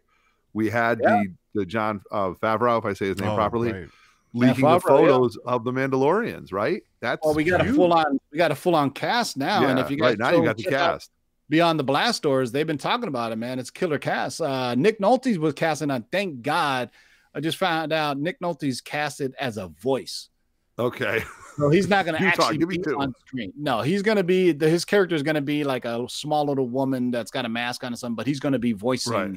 [0.54, 1.22] We had yeah.
[1.54, 3.88] the the Jon uh, Favreau, if I say his name oh, properly, right.
[4.36, 5.52] Leaking Favreau, the photos yeah.
[5.52, 6.84] of the Mandalorians, right?
[7.00, 7.72] That's well, we got huge.
[7.72, 10.18] a full on we got a full on cast now, yeah, and if you guys
[10.18, 11.12] right now you got the cast.
[11.48, 13.60] Beyond the Blast Doors, they've been talking about it, man.
[13.60, 14.42] It's killer cast.
[14.42, 16.04] Uh, Nick Nolte was casting on.
[16.12, 16.90] Thank God,
[17.36, 20.30] I just found out Nick Nolte's casted as a voice.
[20.78, 21.24] Okay.
[21.58, 23.54] So he's not going to actually be on screen.
[23.56, 26.46] No, he's going to be the, his character is going to be like a small
[26.46, 29.14] little woman that's got a mask on or something, but he's going to be voicing
[29.14, 29.32] right.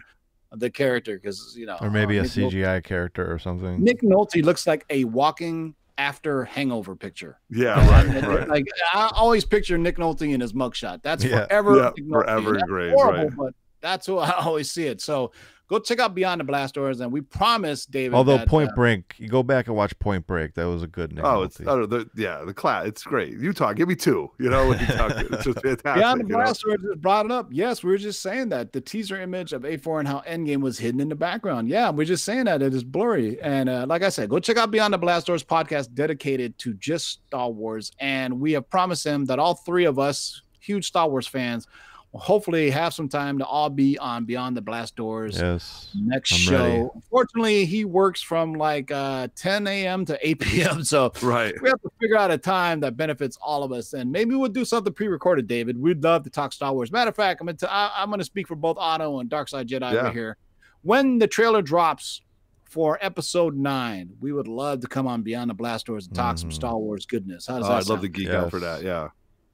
[0.53, 3.83] The character because you know, or maybe uh, a Nick CGI Nolte, character or something.
[3.83, 7.39] Nick Nolte looks like a walking after hangover picture.
[7.51, 8.49] Yeah, right, right.
[8.49, 11.03] Like I always picture Nick Nolte in his mugshot.
[11.03, 11.47] That's yeah.
[11.47, 12.97] forever, yeah, forever engraved.
[12.97, 13.29] Right.
[13.37, 15.01] But that's who I always see it.
[15.01, 15.33] So
[15.69, 18.15] go check out Beyond the Blast Doors, and we promise, David.
[18.15, 20.55] Although that, Point uh, Break, you go back and watch Point Break.
[20.55, 21.25] That was a good name.
[21.25, 22.87] Oh, it's oh, the, yeah, the class.
[22.87, 23.39] It's great.
[23.39, 24.31] Utah, give me two.
[24.39, 25.95] You know, Utah, it's just fantastic.
[25.95, 27.49] Beyond the Blast Doors just brought it up.
[27.51, 30.79] Yes, we were just saying that the teaser image of A4 and how Endgame was
[30.79, 31.69] hidden in the background.
[31.69, 33.41] Yeah, we're just saying that it is blurry.
[33.41, 36.75] And uh, like I said, go check out Beyond the Blast Doors podcast dedicated to
[36.75, 41.09] just Star Wars, and we have promised him that all three of us, huge Star
[41.09, 45.39] Wars fans We'll hopefully have some time to all be on Beyond the Blast Doors.
[45.39, 45.91] Yes.
[45.95, 46.65] Next I'm show.
[46.65, 46.89] Ready.
[46.95, 50.05] Unfortunately, he works from like uh, 10 a.m.
[50.07, 50.85] to 8 p.m.
[50.85, 51.55] So right.
[51.61, 53.93] we have to figure out a time that benefits all of us.
[53.93, 55.79] And maybe we'll do something pre-recorded, David.
[55.79, 56.91] We'd love to talk Star Wars.
[56.91, 59.49] Matter of fact, I'm going to I'm going to speak for both Otto and Dark
[59.49, 60.01] Side Jedi yeah.
[60.01, 60.37] over here.
[60.83, 62.23] When the trailer drops
[62.65, 66.37] for episode nine, we would love to come on Beyond the Blast Doors and talk
[66.37, 66.43] mm-hmm.
[66.43, 67.47] some Star Wars goodness.
[67.47, 67.91] How does oh, that I'd sound?
[67.91, 68.35] love to geek yes.
[68.35, 68.83] out for that.
[68.83, 69.09] Yeah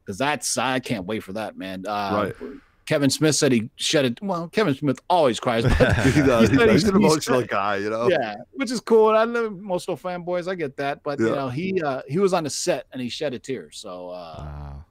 [0.05, 1.85] because that's I can't wait for that, man.
[1.87, 2.61] Uh, right.
[2.87, 4.23] Kevin Smith said he shed it.
[4.23, 5.65] Well, Kevin Smith always cries.
[5.79, 6.51] But he does.
[6.51, 8.09] He he's, he's an emotional guy, you know.
[8.09, 9.11] Yeah, which is cool.
[9.11, 10.49] I love emotional fanboys.
[10.49, 11.27] I get that, but yeah.
[11.27, 13.71] you know, he uh, he was on the set and he shed a tear.
[13.71, 14.85] So, uh, wow.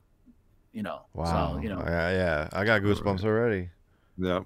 [0.72, 3.70] you know, wow, so, you know, yeah, yeah, I got goosebumps already.
[4.18, 4.42] Yeah,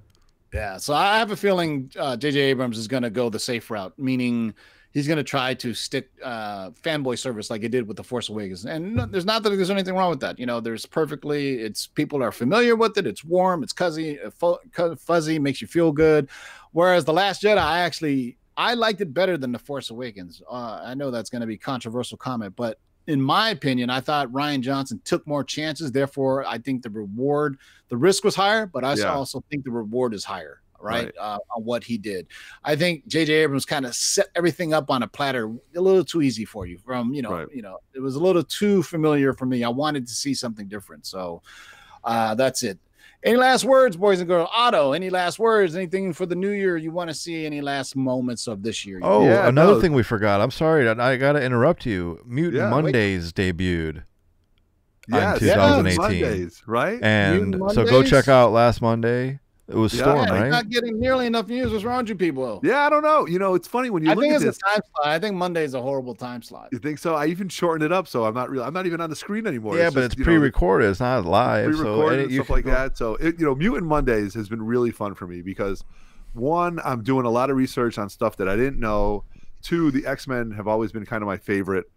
[0.53, 0.77] yeah.
[0.77, 2.27] So I have a feeling J.J.
[2.27, 4.53] Uh, Abrams is going to go the safe route, meaning
[4.97, 8.29] he's going to try to stick uh, fanboy service like he did with the Force
[8.29, 8.65] Awakens.
[8.65, 10.39] And no, there's not that there's anything wrong with that.
[10.39, 11.59] You know, there's perfectly.
[11.59, 13.05] It's people are familiar with it.
[13.05, 13.61] It's warm.
[13.61, 14.17] It's fuzzy.
[14.19, 16.29] Uh, fuzzy makes you feel good.
[16.71, 20.41] Whereas the Last Jedi, I actually I liked it better than the Force Awakens.
[20.49, 24.29] Uh, I know that's going to be controversial comment, but in my opinion, I thought
[24.29, 25.91] Rian Johnson took more chances.
[25.91, 29.13] Therefore, I think the reward, the risk was higher, but I yeah.
[29.13, 30.61] also think the reward is higher.
[30.79, 31.13] Right, right.
[31.19, 32.27] Uh, on what he did.
[32.63, 33.33] I think J.J.
[33.33, 36.77] Abrams kind of set everything up on a platter a little too easy for you.
[36.77, 37.47] From you know, right.
[37.53, 39.63] you know, it was a little too familiar for me.
[39.63, 41.41] I wanted to see something different, so
[42.03, 42.79] uh, that's it.
[43.23, 44.47] Any last words, boys and girls?
[44.55, 45.75] Otto, any last words?
[45.75, 47.45] Anything for the new year you want to see?
[47.45, 48.99] Any last moments of this year?
[49.01, 49.81] Oh, yeah, another no.
[49.81, 50.39] thing we forgot.
[50.39, 52.21] I'm sorry, I got to interrupt you.
[52.25, 53.57] Mutant yeah, Mondays wait.
[53.57, 54.03] debuted.
[55.09, 57.01] Yes, 2018, yeah, Mondays, right?
[57.01, 59.39] And so go check out last Monday.
[59.69, 60.49] It was yeah, Storm, right?
[60.49, 61.73] Not getting nearly enough news.
[61.73, 62.61] What's wrong with you people?
[62.63, 63.27] Yeah, I don't know.
[63.27, 64.57] You know, it's funny when you I look think at it's this.
[64.57, 65.07] a time slot.
[65.07, 66.69] I think Monday is a horrible time slot.
[66.71, 67.15] You think so?
[67.15, 68.63] I even shortened it up, so I'm not real.
[68.63, 69.77] I'm not even on the screen anymore.
[69.77, 70.85] Yeah, it's but just, it's pre-recorded.
[70.85, 71.65] Know, it's not live.
[71.65, 72.71] Pre-recorded so and stuff like go.
[72.71, 72.97] that.
[72.97, 75.83] So it, you know, Mutant Mondays has been really fun for me because
[76.31, 79.25] one, I'm doing a lot of research on stuff that I didn't know.
[79.61, 81.91] Two, the X Men have always been kind of my favorite.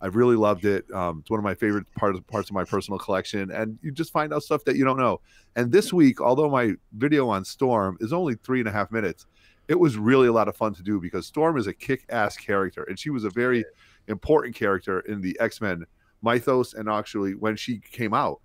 [0.00, 0.90] I've really loved it.
[0.92, 4.12] Um, it's one of my favorite parts parts of my personal collection, and you just
[4.12, 5.20] find out stuff that you don't know.
[5.56, 9.26] And this week, although my video on Storm is only three and a half minutes,
[9.68, 12.84] it was really a lot of fun to do because Storm is a kick-ass character,
[12.84, 13.64] and she was a very
[14.08, 15.84] important character in the X-Men
[16.22, 18.40] mythos, and actually when she came out.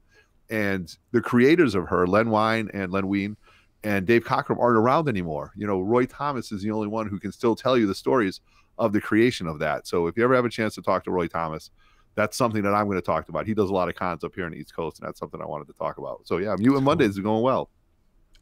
[0.50, 3.38] And the creators of her, Len Wein and Len Wein,
[3.84, 5.52] and Dave Cockrum aren't around anymore.
[5.56, 8.42] You know, Roy Thomas is the only one who can still tell you the stories
[8.82, 9.88] of the creation of that.
[9.88, 11.70] So if you ever have a chance to talk to Roy Thomas,
[12.16, 13.46] that's something that I'm going to talk about.
[13.46, 15.40] He does a lot of cons up here on the East Coast, and that's something
[15.40, 16.22] I wanted to talk about.
[16.26, 16.82] So yeah, Mutant cool.
[16.82, 17.70] Mondays are going well.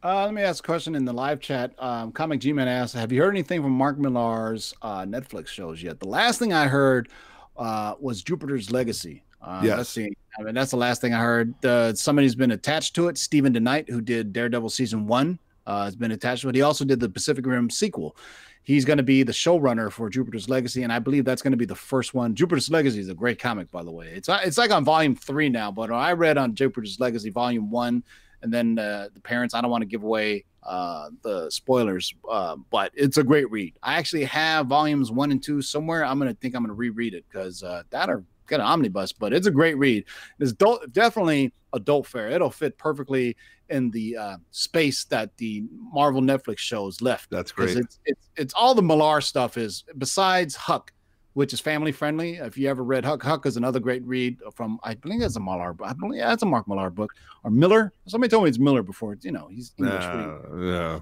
[0.02, 1.74] Uh, let me ask a question in the live chat.
[1.78, 5.82] Um, Comic G Man asks, "Have you heard anything from Mark Millar's uh, Netflix shows
[5.82, 7.10] yet?" The last thing I heard
[7.58, 9.22] uh, was Jupiter's Legacy.
[9.42, 9.76] Uh, yes.
[9.76, 10.10] Let's see.
[10.38, 11.64] I mean, that's the last thing I heard.
[11.64, 13.18] Uh, somebody's been attached to it.
[13.18, 16.54] Steven DeKnight, who did Daredevil season one, uh, has been attached to it.
[16.54, 18.16] He also did the Pacific Rim sequel
[18.62, 21.56] he's going to be the showrunner for Jupiter's Legacy, and I believe that's going to
[21.56, 22.34] be the first one.
[22.34, 24.08] Jupiter's Legacy is a great comic, by the way.
[24.14, 28.02] It's it's like on volume three now, but I read on Jupiter's Legacy volume one,
[28.42, 29.54] and then uh, the parents.
[29.54, 33.74] I don't want to give away uh, the spoilers, uh, but it's a great read.
[33.82, 36.04] I actually have volumes one and two somewhere.
[36.04, 39.32] I'm gonna think I'm gonna reread it because uh, that are got an omnibus, but
[39.32, 40.04] it's a great read.
[40.38, 42.28] It's adult, definitely adult fare.
[42.28, 43.36] It'll fit perfectly
[43.70, 47.30] in the uh, space that the Marvel Netflix shows left.
[47.30, 47.76] That's great.
[47.76, 50.92] It's, it's, it's all the Millar stuff is besides Huck,
[51.34, 52.34] which is family friendly.
[52.34, 55.40] If you ever read Huck, Huck is another great read from I believe that's a
[55.40, 55.74] Millar.
[55.82, 57.12] I believe yeah, that's a Mark Millar book
[57.44, 57.92] or Miller.
[58.06, 59.16] Somebody told me it's Miller before.
[59.22, 60.04] You know, he's English.
[60.04, 61.00] Uh, yeah.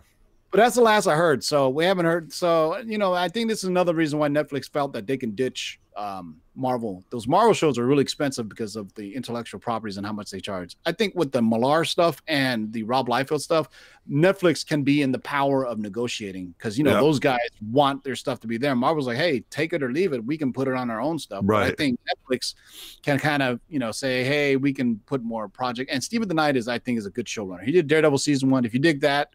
[0.50, 1.44] But that's the last I heard.
[1.44, 2.32] So we haven't heard.
[2.32, 5.34] So you know, I think this is another reason why Netflix felt that they can
[5.34, 7.04] ditch um, Marvel.
[7.10, 10.40] Those Marvel shows are really expensive because of the intellectual properties and how much they
[10.40, 10.76] charge.
[10.86, 13.68] I think with the Millar stuff and the Rob Liefeld stuff,
[14.08, 18.14] Netflix can be in the power of negotiating because you know those guys want their
[18.14, 18.76] stuff to be there.
[18.76, 20.24] Marvel's like, hey, take it or leave it.
[20.24, 21.42] We can put it on our own stuff.
[21.44, 21.64] Right.
[21.64, 22.54] But I think Netflix
[23.02, 25.90] can kind of you know say, hey, we can put more project.
[25.92, 27.64] And Steven the DeKnight is, I think, is a good showrunner.
[27.64, 28.64] He did Daredevil season one.
[28.64, 29.30] If you dig that,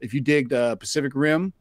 [0.00, 1.52] if you dig the Pacific Rim,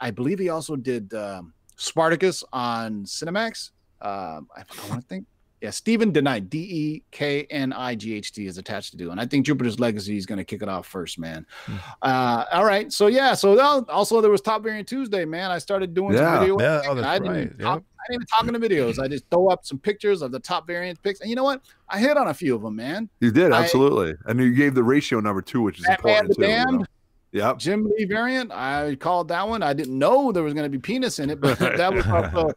[0.00, 3.70] I believe he also did um, Spartacus on Cinemax
[4.00, 5.26] um, I, I want to think.
[5.60, 9.10] Yeah, Steven DeKnight, D E K N I G H T is attached to do,
[9.10, 11.44] and I think Jupiter's Legacy is going to kick it off first, man.
[11.66, 11.80] Mm.
[12.00, 15.50] Uh, all right, so yeah, so also there was Top Variant Tuesday, man.
[15.50, 16.60] I started doing yeah, some video.
[16.60, 17.46] Yeah, oh, that's I didn't right.
[17.46, 19.02] Even talk, I didn't even talk in the videos.
[19.02, 21.60] I just throw up some pictures of the top variant picks, and you know what?
[21.88, 23.08] I hit on a few of them, man.
[23.18, 26.36] You did absolutely, I, and you gave the ratio number two, which is Batman important
[26.36, 26.42] too.
[26.42, 26.84] Damned, you know?
[27.32, 28.52] Yeah, Jim Lee variant.
[28.52, 29.62] I called that one.
[29.64, 32.52] I didn't know there was going to be penis in it, but that was also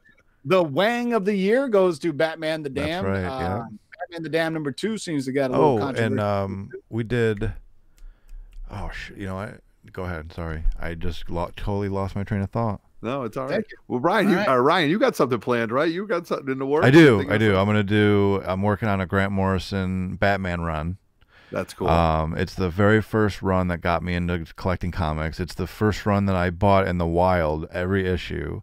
[0.46, 3.08] the Wang of the year goes to Batman the Damned.
[3.08, 3.60] Right, yeah.
[3.60, 5.84] Um, Batman the Damned number two seems to get a little.
[5.84, 7.54] Oh, and um, we did.
[8.70, 9.60] Oh, sh- you know what?
[9.92, 10.32] Go ahead.
[10.34, 12.82] Sorry, I just lo- totally lost my train of thought.
[13.04, 13.66] No, it's all right.
[13.88, 14.48] Well, Ryan, you, right.
[14.48, 15.92] uh, Ryan, you got something planned, right?
[15.92, 16.86] You got something in the works.
[16.86, 17.26] I do.
[17.30, 17.56] I do.
[17.56, 18.42] I'm gonna do.
[18.46, 20.98] I'm working on a Grant Morrison Batman run.
[21.52, 21.90] That's cool.
[21.90, 25.40] Um, it's the very first run that got me into collecting comics.
[25.40, 28.62] It's the first run that I bought in the wild, every issue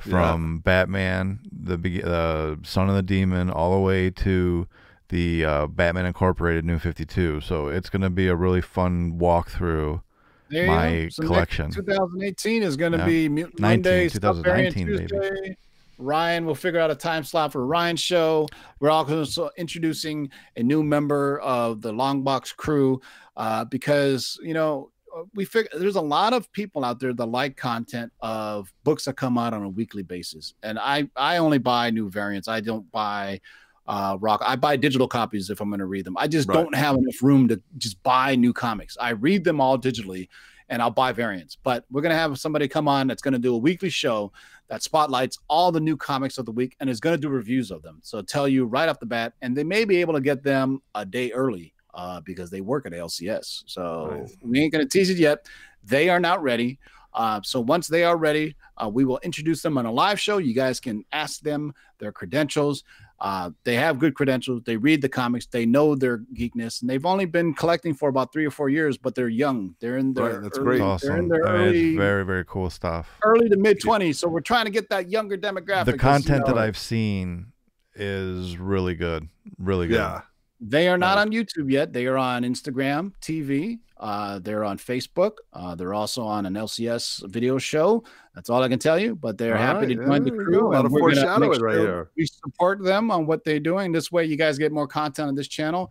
[0.00, 0.60] from yeah.
[0.62, 4.66] Batman, the uh, Son of the Demon, all the way to
[5.08, 7.40] the uh, Batman Incorporated New 52.
[7.40, 10.02] So it's going to be a really fun walkthrough
[10.50, 11.70] there my so collection.
[11.70, 13.06] 2018 is going to yeah.
[13.06, 15.56] be Mutant 19, Monday, 2019, baby.
[15.98, 18.48] Ryan will figure out a time slot for Ryan's show.
[18.80, 23.00] We're also introducing a new member of the Longbox crew
[23.36, 24.90] uh, because, you know,
[25.34, 29.16] we figure there's a lot of people out there that like content of books that
[29.16, 32.48] come out on a weekly basis, and I I only buy new variants.
[32.48, 33.40] I don't buy
[33.86, 34.40] uh, rock.
[34.44, 36.16] I buy digital copies if I'm going to read them.
[36.16, 36.54] I just right.
[36.54, 38.96] don't have enough room to just buy new comics.
[39.00, 40.28] I read them all digitally,
[40.68, 41.56] and I'll buy variants.
[41.56, 44.32] But we're going to have somebody come on that's going to do a weekly show
[44.68, 47.72] that spotlights all the new comics of the week and is going to do reviews
[47.72, 47.98] of them.
[48.02, 50.80] So tell you right off the bat, and they may be able to get them
[50.94, 53.64] a day early uh, because they work at LCS.
[53.66, 54.36] So nice.
[54.42, 55.46] we ain't gonna tease it yet.
[55.84, 56.78] They are not ready.
[57.12, 60.38] Uh, so once they are ready, uh, we will introduce them on a live show.
[60.38, 62.84] You guys can ask them their credentials.
[63.18, 64.62] Uh, they have good credentials.
[64.64, 65.46] They read the comics.
[65.46, 68.96] They know their geekness, and they've only been collecting for about three or four years.
[68.96, 69.74] But they're young.
[69.80, 70.80] They're in their right, that's early, great.
[70.80, 71.08] Awesome.
[71.08, 73.10] They're in their I mean, early, very very cool stuff.
[73.22, 74.18] Early to mid twenties.
[74.18, 75.86] So we're trying to get that younger demographic.
[75.86, 77.52] The content you know, that I've seen
[77.94, 79.28] is really good.
[79.58, 79.96] Really good.
[79.96, 80.22] Yeah.
[80.60, 81.92] They are not on YouTube yet.
[81.92, 83.78] They are on Instagram TV.
[83.96, 85.36] Uh, they're on Facebook.
[85.54, 88.04] Uh, they're also on an LCS video show.
[88.34, 89.16] That's all I can tell you.
[89.16, 89.96] But they're all happy right.
[89.96, 90.68] to join the crew.
[90.68, 92.10] A lot of foreshadowing right here.
[92.14, 93.90] We support them on what they're doing.
[93.92, 95.90] This way, you guys get more content on this channel.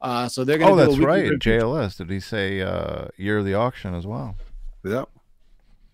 [0.00, 0.82] Uh, so they're going to.
[0.82, 1.30] Oh, that's right.
[1.30, 1.98] JLS.
[1.98, 4.36] Did he say uh, year of the auction as well?
[4.84, 5.08] Yep.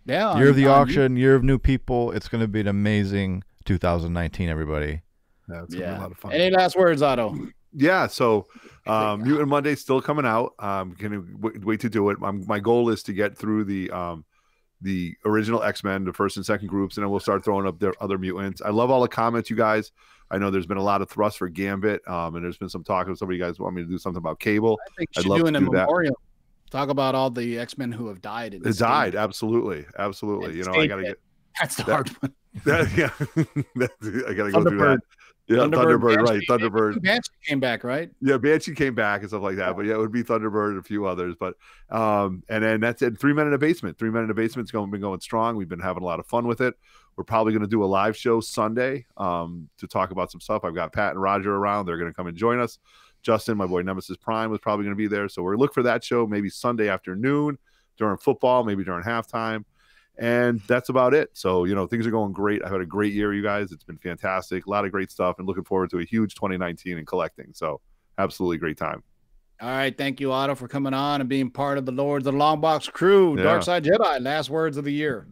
[0.06, 0.36] Yeah.
[0.38, 1.16] Year of the auction.
[1.16, 2.10] Year of new people.
[2.12, 4.48] It's going to be an amazing 2019.
[4.48, 5.02] Everybody.
[5.48, 5.98] Yeah, it's yeah.
[5.98, 6.32] a lot of fun.
[6.32, 7.36] Any last words, Otto?
[7.74, 8.46] Yeah, so
[8.86, 10.54] um, Mutant Monday still coming out.
[10.58, 12.18] Um, can wait, wait to do it.
[12.18, 14.24] My, my goal is to get through the um,
[14.80, 17.78] the original X Men, the first and second groups, and then we'll start throwing up
[17.78, 18.62] their other mutants.
[18.62, 19.92] I love all the comments, you guys.
[20.30, 22.84] I know there's been a lot of thrust for Gambit, um, and there's been some
[22.84, 24.78] talk of some of you guys want me to do something about Cable.
[24.80, 26.18] I think I'd love to do memorial.
[26.70, 28.58] Talk about all the X Men who have died.
[28.62, 29.20] They died, game.
[29.20, 30.56] absolutely, absolutely.
[30.56, 31.20] you know, I gotta get.
[31.60, 32.34] That's the that, hard one.
[32.64, 33.10] That, yeah,
[34.28, 35.00] I gotta go through that.
[35.46, 36.42] Yeah, Thunderbird, Thunderbird right?
[36.48, 37.02] Thunderbird.
[37.02, 38.10] Banshee came back, right?
[38.22, 39.76] Yeah, Banshee came back and stuff like that.
[39.76, 41.34] But yeah, it would be Thunderbird and a few others.
[41.38, 41.54] But
[41.90, 43.20] um, and then that's it.
[43.20, 43.98] Three men in a basement.
[43.98, 45.56] Three men in a basement's going been going strong.
[45.56, 46.74] We've been having a lot of fun with it.
[47.16, 50.64] We're probably going to do a live show Sunday um, to talk about some stuff.
[50.64, 51.86] I've got Pat and Roger around.
[51.86, 52.78] They're going to come and join us.
[53.22, 55.28] Justin, my boy Nemesis Prime, was probably going to be there.
[55.28, 57.58] So we're look for that show maybe Sunday afternoon
[57.98, 59.64] during football, maybe during halftime
[60.18, 61.30] and that's about it.
[61.32, 62.64] So, you know, things are going great.
[62.64, 63.72] I've had a great year, you guys.
[63.72, 64.66] It's been fantastic.
[64.66, 67.52] A lot of great stuff and looking forward to a huge 2019 and collecting.
[67.52, 67.80] So,
[68.18, 69.02] absolutely great time.
[69.60, 69.96] All right.
[69.96, 72.60] Thank you, Otto, for coming on and being part of the Lords of the Long
[72.60, 73.36] Box crew.
[73.36, 73.44] Yeah.
[73.44, 75.26] Dark Side Jedi, last words of the year.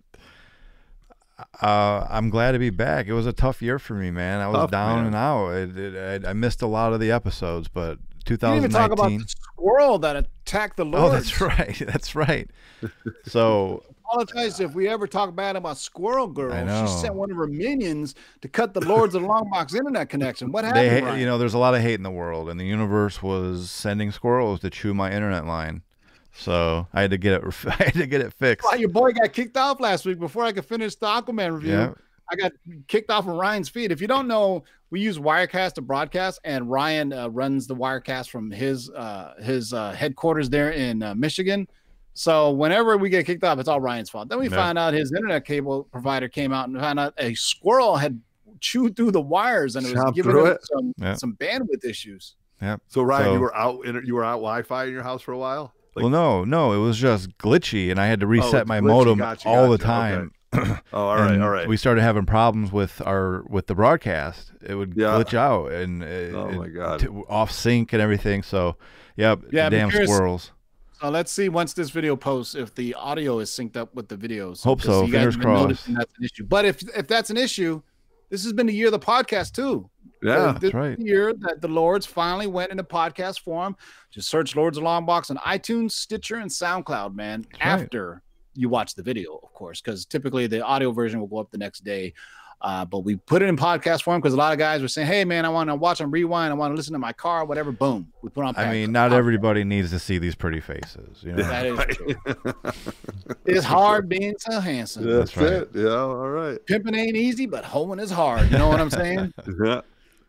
[1.61, 3.09] Uh, I'm glad to be back.
[3.09, 4.41] It was a tough year for me, man.
[4.41, 5.07] I was tough, down man.
[5.07, 5.49] and out.
[5.51, 8.53] It, it, I, I missed a lot of the episodes, but 2019.
[8.53, 11.05] You even talk about the squirrel that attacked the Lord.
[11.05, 11.83] Oh, that's right.
[11.85, 12.49] That's right.
[13.26, 16.52] So apologize if we ever talk bad about Squirrel Girl.
[16.86, 20.08] She sent one of her minions to cut the Lords of the Long Box internet
[20.08, 20.52] connection.
[20.52, 21.06] What happened?
[21.06, 23.70] They, you know, there's a lot of hate in the world, and the universe was
[23.70, 25.82] sending squirrels to chew my internet line.
[26.34, 27.54] So I had to get it.
[27.66, 28.66] I had to get it fixed.
[28.68, 31.72] Well, your boy got kicked off last week before I could finish the Aquaman review.
[31.72, 31.94] Yeah.
[32.30, 32.52] I got
[32.88, 33.92] kicked off of Ryan's feed.
[33.92, 38.30] If you don't know, we use Wirecast to broadcast, and Ryan uh, runs the Wirecast
[38.30, 41.68] from his uh, his uh, headquarters there in uh, Michigan.
[42.14, 44.28] So whenever we get kicked off, it's all Ryan's fault.
[44.28, 44.56] Then we yeah.
[44.56, 48.20] find out his internet cable provider came out and found out a squirrel had
[48.60, 51.14] chewed through the wires and it was giving him some, yeah.
[51.14, 52.36] some bandwidth issues.
[52.60, 52.76] Yeah.
[52.88, 55.32] So Ryan, so, you were out in you were out Wi-Fi in your house for
[55.32, 55.74] a while.
[55.94, 58.64] Like, well, no, no, it was just glitchy, and I had to oh, reset oh,
[58.66, 58.86] my glitchy.
[58.86, 59.78] modem gotcha, all gotcha.
[59.78, 60.32] the time.
[60.54, 60.74] Okay.
[60.92, 61.68] oh, all right, all right.
[61.68, 64.52] We started having problems with our with the broadcast.
[64.62, 65.08] It would yeah.
[65.08, 68.42] glitch out and uh, oh, it, oh my god, t- off sync and everything.
[68.42, 68.76] So,
[69.16, 70.52] yep, yeah, damn squirrels.
[71.03, 74.16] Uh, let's see once this video posts if the audio is synced up with the
[74.16, 74.62] videos.
[74.62, 75.03] Hope so.
[75.03, 75.92] Fingers crossed.
[75.92, 76.44] That's an issue.
[76.44, 77.82] But if if that's an issue,
[78.30, 79.90] this has been the year of the podcast too.
[80.22, 80.98] Yeah, this that's right.
[81.00, 83.76] year that the Lords finally went into podcast form.
[84.12, 87.14] Just search Lords of Long Box on iTunes, Stitcher, and SoundCloud.
[87.16, 88.20] Man, that's after right.
[88.55, 91.59] you watch the video, of course, because typically the audio version will go up the
[91.59, 92.14] next day.
[92.62, 95.08] Uh, but we put it in podcast form because a lot of guys were saying,
[95.08, 96.52] "Hey, man, I want to watch on rewind.
[96.52, 98.54] I want to listen to my car, whatever." Boom, we put on.
[98.56, 101.24] I mean, not everybody needs to see these pretty faces.
[101.24, 101.42] You know?
[101.42, 102.14] That is true.
[103.46, 105.04] it's hard being so handsome.
[105.04, 105.62] That's, That's right.
[105.62, 105.70] It.
[105.74, 106.64] Yeah, all right.
[106.66, 108.48] Pimping ain't easy, but hoeing is hard.
[108.52, 109.34] You know what I'm saying?
[109.64, 109.80] yeah.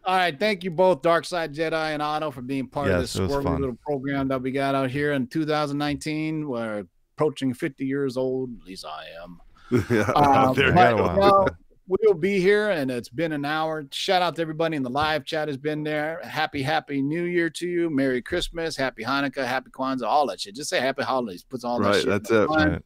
[0.06, 3.30] All right, thank you both, Dark Side Jedi and Otto, for being part yes, of
[3.30, 6.50] this squirrely little program that we got out here in 2019.
[6.50, 9.40] We're approaching 50 years old, at least I am.
[9.90, 11.56] yeah, um, there but,
[11.88, 13.86] we'll be here and it's been an hour.
[13.92, 16.22] Shout out to everybody in the live chat has been there.
[16.24, 17.90] Happy, happy new year to you.
[17.90, 20.56] Merry Christmas, happy Hanukkah, happy Kwanzaa, all that shit.
[20.56, 21.44] Just say happy holidays.
[21.44, 22.10] Puts all right, that shit.
[22.10, 22.50] That's it.
[22.50, 22.82] Right.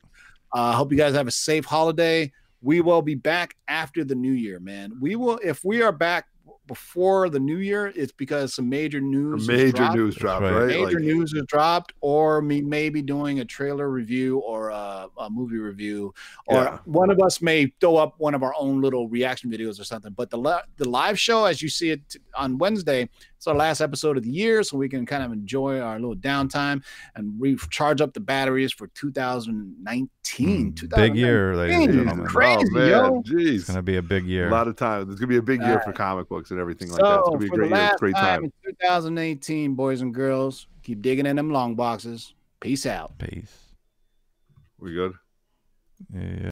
[0.53, 2.31] Uh, hope you guys have a safe holiday.
[2.61, 4.93] We will be back after the new year, man.
[4.99, 6.25] We will, if we are back
[6.67, 9.47] before the new year, it's because some major news.
[9.47, 10.51] major news dropped, right?
[10.51, 10.67] right?
[10.67, 15.29] Major like, news has dropped, or me maybe doing a trailer review or a, a
[15.29, 16.13] movie review,
[16.47, 16.79] or yeah.
[16.85, 20.13] one of us may throw up one of our own little reaction videos or something.
[20.13, 24.17] But the the live show, as you see it on Wednesday, It's our last episode
[24.17, 26.83] of the year, so we can kind of enjoy our little downtime
[27.15, 30.73] and recharge up the batteries for 2019.
[30.73, 32.25] Mm, big year, ladies and gentlemen.
[32.25, 32.89] Crazy, oh, man.
[32.89, 33.21] yo.
[33.21, 33.55] Jeez.
[33.55, 34.47] It's gonna be a big year.
[34.47, 35.09] A lot of time.
[35.11, 37.19] It's gonna be a big year for comic books and everything like that.
[37.19, 37.95] It's gonna be a great year.
[37.99, 38.45] Great time.
[38.45, 42.33] In 2018, boys and girls, keep digging in them long boxes.
[42.59, 43.17] Peace out.
[43.19, 43.55] Peace.
[44.79, 45.13] We good?
[46.13, 46.49] Yeah.